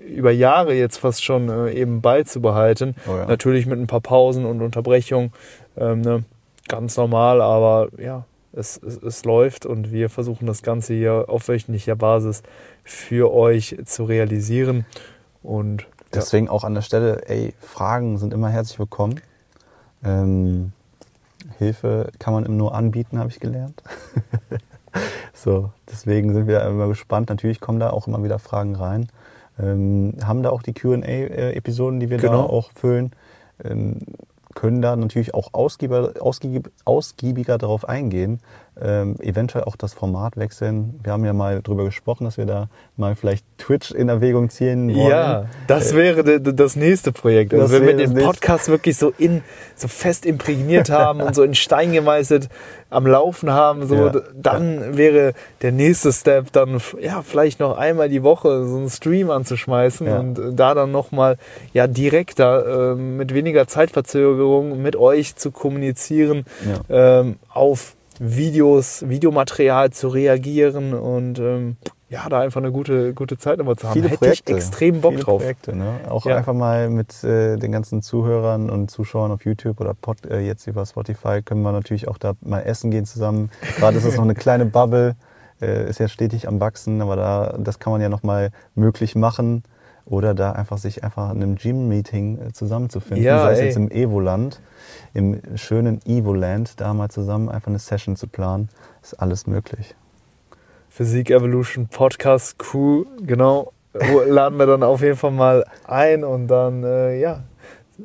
über 0.07 0.31
Jahre 0.31 0.73
jetzt 0.73 0.97
fast 0.97 1.23
schon 1.23 1.49
äh, 1.49 1.71
eben 1.71 2.01
beizubehalten, 2.01 2.95
oh 3.07 3.17
ja. 3.17 3.25
natürlich 3.25 3.65
mit 3.65 3.77
ein 3.77 3.87
paar 3.87 3.99
Pausen 3.99 4.45
und 4.45 4.61
Unterbrechungen, 4.61 5.33
ähm, 5.75 6.01
ne, 6.01 6.23
ganz 6.69 6.95
normal, 6.95 7.41
aber 7.41 7.89
ja, 7.97 8.23
es, 8.53 8.77
es, 8.77 8.97
es 9.03 9.25
läuft 9.25 9.65
und 9.65 9.91
wir 9.91 10.09
versuchen 10.09 10.45
das 10.45 10.63
Ganze 10.63 10.93
hier 10.93 11.25
auf 11.27 11.49
wöchentlicher 11.49 11.95
Basis 11.95 12.41
für 12.83 13.33
euch 13.33 13.75
zu 13.83 14.05
realisieren. 14.05 14.85
Und 15.43 15.87
Deswegen 16.15 16.49
auch 16.49 16.63
an 16.63 16.73
der 16.73 16.81
Stelle, 16.81 17.27
ey, 17.27 17.53
Fragen 17.59 18.17
sind 18.17 18.33
immer 18.33 18.49
herzlich 18.49 18.79
willkommen. 18.79 19.21
Ähm, 20.03 20.71
Hilfe 21.57 22.11
kann 22.19 22.33
man 22.33 22.45
immer 22.45 22.55
nur 22.55 22.75
anbieten, 22.75 23.19
habe 23.19 23.29
ich 23.29 23.39
gelernt. 23.39 23.81
so, 25.33 25.71
deswegen 25.89 26.33
sind 26.33 26.47
wir 26.47 26.61
immer 26.61 26.87
gespannt. 26.87 27.29
Natürlich 27.29 27.59
kommen 27.59 27.79
da 27.79 27.89
auch 27.89 28.07
immer 28.07 28.23
wieder 28.23 28.39
Fragen 28.39 28.75
rein. 28.75 29.09
Ähm, 29.59 30.15
haben 30.23 30.43
da 30.43 30.49
auch 30.49 30.61
die 30.61 30.73
QA-Episoden, 30.73 31.99
die 31.99 32.09
wir 32.09 32.17
genau. 32.17 32.43
da 32.43 32.43
auch 32.43 32.71
füllen. 32.71 33.11
Ähm, 33.63 33.99
können 34.53 34.81
da 34.81 34.95
natürlich 34.95 35.33
auch 35.33 35.53
ausgiebiger, 35.53 36.13
ausgiebig, 36.19 36.71
ausgiebiger 36.85 37.57
darauf 37.57 37.87
eingehen, 37.87 38.39
ähm, 38.81 39.15
eventuell 39.21 39.63
auch 39.63 39.75
das 39.75 39.93
Format 39.93 40.35
wechseln. 40.35 40.99
Wir 41.01 41.13
haben 41.13 41.23
ja 41.23 41.33
mal 41.33 41.61
drüber 41.61 41.85
gesprochen, 41.85 42.25
dass 42.25 42.37
wir 42.37 42.45
da 42.45 42.67
mal 42.97 43.15
vielleicht 43.15 43.45
Twitch 43.57 43.91
in 43.91 44.09
Erwägung 44.09 44.49
ziehen 44.49 44.93
wollen. 44.93 45.09
Ja, 45.09 45.45
das 45.67 45.93
äh, 45.93 45.95
wäre 45.95 46.41
das 46.41 46.75
nächste 46.75 47.13
Projekt. 47.13 47.53
Also 47.53 47.73
wenn 47.73 47.87
wir 47.87 47.95
den 47.95 48.13
Podcast 48.13 48.67
wirklich 48.67 48.97
so 48.97 49.13
in 49.17 49.43
so 49.75 49.87
fest 49.87 50.25
imprägniert 50.25 50.89
haben 50.89 51.21
und 51.21 51.35
so 51.35 51.43
in 51.43 51.55
Stein 51.55 51.93
gemeißelt 51.93 52.49
am 52.89 53.07
Laufen 53.07 53.51
haben, 53.51 53.87
so 53.87 53.95
ja. 53.95 54.11
dann 54.33 54.97
wäre 54.97 55.33
der 55.61 55.71
nächste 55.71 56.11
Step 56.11 56.51
dann 56.51 56.81
ja 56.99 57.21
vielleicht 57.21 57.59
noch 57.59 57.77
einmal 57.77 58.09
die 58.09 58.23
Woche 58.23 58.65
so 58.65 58.77
einen 58.77 58.89
Stream 58.89 59.29
anzuschmeißen 59.29 60.07
ja. 60.07 60.19
und 60.19 60.39
da 60.55 60.73
dann 60.73 60.91
noch 60.91 61.11
mal 61.11 61.37
ja 61.73 61.87
direkter 61.87 62.91
äh, 62.91 62.95
mit 62.95 63.33
weniger 63.33 63.67
Zeitverzögerung 63.67 64.81
mit 64.81 64.95
euch 64.95 65.35
zu 65.35 65.51
kommunizieren 65.51 66.45
ähm, 66.89 67.37
auf 67.49 67.95
Videos, 68.19 69.07
Videomaterial 69.07 69.91
zu 69.91 70.07
reagieren 70.07 70.93
und 70.93 71.39
ähm, 71.39 71.77
ja, 72.09 72.29
da 72.29 72.39
einfach 72.39 72.61
eine 72.61 72.71
gute, 72.71 73.13
gute 73.13 73.37
Zeit 73.37 73.57
nochmal 73.57 73.75
zu 73.75 73.87
haben. 73.87 73.93
Viele 73.93 74.09
Hätte 74.09 74.19
Projekte, 74.19 74.51
ich 74.51 74.57
extrem 74.57 75.01
Bock 75.01 75.17
drauf. 75.17 75.41
Projekte, 75.41 75.75
ne? 75.75 75.99
Auch 76.07 76.25
Ja. 76.25 76.37
einfach 76.37 76.53
mal 76.53 76.89
mit 76.89 77.23
äh, 77.23 77.57
den 77.57 77.71
ganzen 77.71 78.01
Zuhörern 78.01 78.69
und 78.69 78.91
Zuschauern 78.91 79.31
auf 79.31 79.43
YouTube 79.43 79.81
oder 79.81 79.93
Pod, 79.93 80.25
äh, 80.25 80.39
jetzt 80.41 80.67
über 80.67 80.85
Spotify 80.85 81.41
können 81.43 81.61
wir 81.63 81.71
natürlich 81.71 82.07
auch 82.07 82.17
da 82.17 82.33
mal 82.41 82.61
essen 82.61 82.91
gehen 82.91 83.05
zusammen. 83.05 83.49
Gerade 83.77 83.97
ist 83.97 84.05
es 84.05 84.15
noch 84.17 84.23
eine 84.23 84.35
kleine 84.35 84.65
Bubble, 84.65 85.15
äh, 85.61 85.89
ist 85.89 85.99
ja 85.99 86.07
stetig 86.07 86.47
am 86.47 86.59
wachsen, 86.59 87.01
aber 87.01 87.15
da 87.15 87.55
das 87.59 87.79
kann 87.79 87.91
man 87.91 88.01
ja 88.01 88.09
noch 88.09 88.23
mal 88.23 88.51
möglich 88.75 89.15
machen 89.15 89.63
oder 90.05 90.33
da 90.33 90.51
einfach 90.51 90.77
sich 90.77 91.03
einfach 91.03 91.31
in 91.31 91.41
einem 91.41 91.55
Gym-Meeting 91.55 92.39
äh, 92.39 92.53
zusammenzufinden, 92.53 93.23
Ja, 93.23 93.43
sei 93.43 93.53
es 93.53 93.59
ey. 93.59 93.65
jetzt 93.65 93.75
im 93.77 93.89
Evoland, 93.91 94.61
im 95.13 95.41
schönen 95.55 95.99
Evoland, 96.05 96.79
da 96.79 96.93
mal 96.93 97.09
zusammen 97.09 97.49
einfach 97.49 97.69
eine 97.69 97.79
Session 97.79 98.15
zu 98.15 98.27
planen, 98.27 98.69
ist 99.01 99.15
alles 99.15 99.47
möglich. 99.47 99.95
Physik 100.89 101.31
Evolution 101.31 101.87
Podcast 101.87 102.57
Crew, 102.59 103.05
genau. 103.21 103.71
Laden 104.27 104.59
wir 104.59 104.65
dann 104.65 104.83
auf 104.83 105.01
jeden 105.01 105.17
Fall 105.17 105.31
mal 105.31 105.65
ein 105.85 106.23
und 106.23 106.47
dann, 106.47 106.83
äh, 106.83 107.19
ja, 107.19 107.43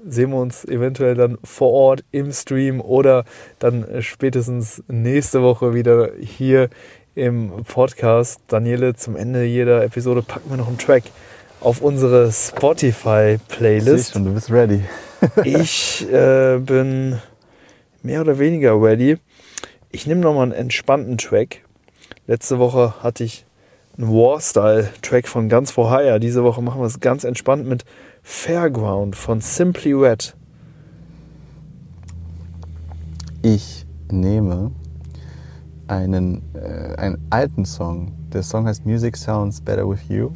sehen 0.07 0.31
wir 0.31 0.39
uns 0.39 0.65
eventuell 0.65 1.15
dann 1.17 1.37
vor 1.43 1.73
Ort 1.73 2.05
im 2.13 2.33
Stream 2.33 2.81
oder 2.81 3.25
dann 3.59 3.85
äh, 3.85 4.03
spätestens 4.03 4.83
nächste 4.89 5.43
Woche 5.43 5.75
wieder 5.75 6.11
hier 6.21 6.71
im 7.15 7.65
Podcast. 7.65 8.41
Daniele, 8.47 8.95
zum 8.95 9.17
Ende 9.17 9.45
jeder 9.45 9.85
Episode 9.85 10.23
packen 10.23 10.51
wir 10.51 10.57
noch 10.57 10.69
einen 10.69 10.79
Track 10.79 11.05
auf 11.61 11.81
unsere 11.81 12.33
Spotify-Playlist. 12.33 14.13
schon, 14.13 14.25
du 14.25 14.35
bist 14.35 14.51
ready. 14.51 14.83
Ich 15.45 16.11
äh, 16.11 16.59
bin 16.59 17.19
mehr 18.03 18.23
oder 18.23 18.39
weniger 18.39 18.81
ready. 18.81 19.19
Ich 19.91 20.07
nehme 20.07 20.23
nochmal 20.23 20.45
einen 20.45 20.53
entspannten 20.53 21.19
Track. 21.19 21.63
Letzte 22.27 22.59
Woche 22.59 23.03
hatte 23.03 23.25
ich 23.25 23.45
einen 23.99 24.09
War-Style-Track 24.09 25.29
von 25.29 25.51
Guns 25.51 25.73
for 25.73 25.91
Hire. 25.91 26.21
Diese 26.21 26.43
Woche 26.43 26.63
machen 26.63 26.81
wir 26.81 26.87
es 26.87 27.01
ganz 27.01 27.25
entspannt 27.25 27.67
mit 27.67 27.85
Fairground 28.23 29.15
von 29.15 29.43
Simply 29.43 29.93
Red. 29.93 30.35
Ich 33.43 33.85
nehme 34.11 34.71
einen, 35.87 36.43
äh, 36.55 36.95
einen 36.97 37.19
alten 37.31 37.65
Song. 37.65 38.13
Der 38.33 38.43
Song 38.43 38.67
heißt 38.67 38.87
Music 38.87 39.17
Sounds 39.17 39.61
Better 39.61 39.89
With 39.89 40.01
You, 40.09 40.31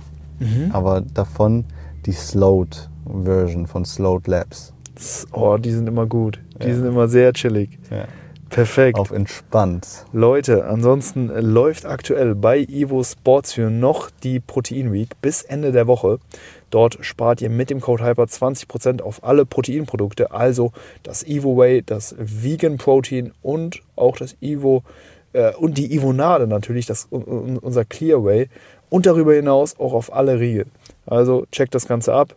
aber 0.73 1.01
davon 1.01 1.65
die 2.07 2.13
Slowed 2.13 2.89
Version 3.25 3.67
von 3.67 3.85
Slowed 3.85 4.27
Labs. 4.27 4.73
Oh, 5.33 5.57
die 5.57 5.71
sind 5.73 5.89
immer 5.89 6.07
gut. 6.07 6.41
Die 6.63 6.69
Ja. 6.69 6.75
sind 6.75 6.87
immer 6.87 7.09
sehr 7.09 7.33
chillig. 7.33 7.79
Ja. 7.91 8.07
Perfekt. 8.51 8.99
Auf 8.99 9.11
entspannt. 9.11 10.05
Leute, 10.13 10.67
ansonsten 10.67 11.29
äh, 11.29 11.41
läuft 11.41 11.87
aktuell 11.87 12.37
bei 12.37 12.61
Evo 12.61 13.03
Sports 13.03 13.53
für 13.55 13.69
noch 13.69 14.11
die 14.23 14.39
Protein 14.39 14.93
Week 14.93 15.21
bis 15.21 15.43
Ende 15.43 15.73
der 15.73 15.89
Woche. 15.89 16.19
Dort 16.71 16.99
spart 17.05 17.41
ihr 17.43 17.51
mit 17.51 17.71
dem 17.71 17.81
Code 17.81 18.05
Hyper 18.05 18.25
20% 18.25 19.03
auf 19.03 19.25
alle 19.25 19.45
Proteinprodukte, 19.45 20.31
also 20.31 20.73
das 21.03 21.25
Evo 21.27 21.57
Whey, 21.57 21.83
das 21.85 22.15
Vegan 22.19 22.77
Protein 22.79 23.33
und 23.43 23.81
auch 23.97 24.17
das 24.17 24.37
Evo 24.41 24.85
äh, 25.33 25.53
und 25.57 25.77
die 25.79 25.93
Ivonade 25.93 26.47
natürlich, 26.47 26.87
das, 26.87 27.09
un- 27.11 27.25
un- 27.25 27.59
unser 27.59 27.85
Clear 27.85 28.25
Whey 28.25 28.49
und 28.95 29.07
darüber 29.07 29.35
hinaus 29.35 29.77
auch 29.81 29.93
auf 29.93 30.13
alle 30.13 30.39
Riegel. 30.39 30.67
Also 31.05 31.47
checkt 31.51 31.75
das 31.75 31.89
Ganze 31.89 32.15
ab, 32.15 32.37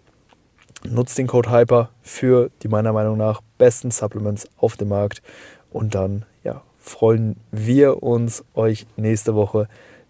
nutzt 0.83 1.15
den 1.19 1.27
Code 1.27 1.51
Hyper 1.51 1.91
für 2.01 2.49
die 2.63 2.67
meiner 2.67 2.93
Meinung 2.93 3.15
nach 3.15 3.41
besten 3.59 3.91
Supplements 3.91 4.47
auf 4.57 4.75
dem 4.75 4.87
Markt 4.87 5.21
und 5.69 5.93
dann 5.93 6.25
ja, 6.43 6.63
freuen 6.79 7.35
wir 7.51 8.01
uns, 8.01 8.43
euch 8.55 8.87
nächste 8.95 9.35
Woche 9.35 9.67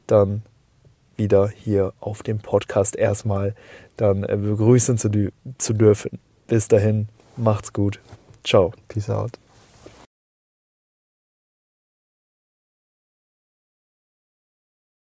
dann 0.08 0.42
wieder 1.18 1.50
hier 1.50 1.92
auf 2.00 2.24
dem 2.24 2.38
Podcast 2.40 2.96
erstmal 2.96 3.54
dann 3.98 4.24
äh, 4.24 4.38
begrüßen 4.38 4.98
zu, 4.98 5.10
zu 5.58 5.74
dürfen. 5.74 6.18
Bis 6.48 6.70
dahin, 6.70 7.10
macht's 7.36 7.74
gut. 7.74 8.00
Ciao. 8.46 8.72
Peace 8.88 9.10
out. 9.10 9.38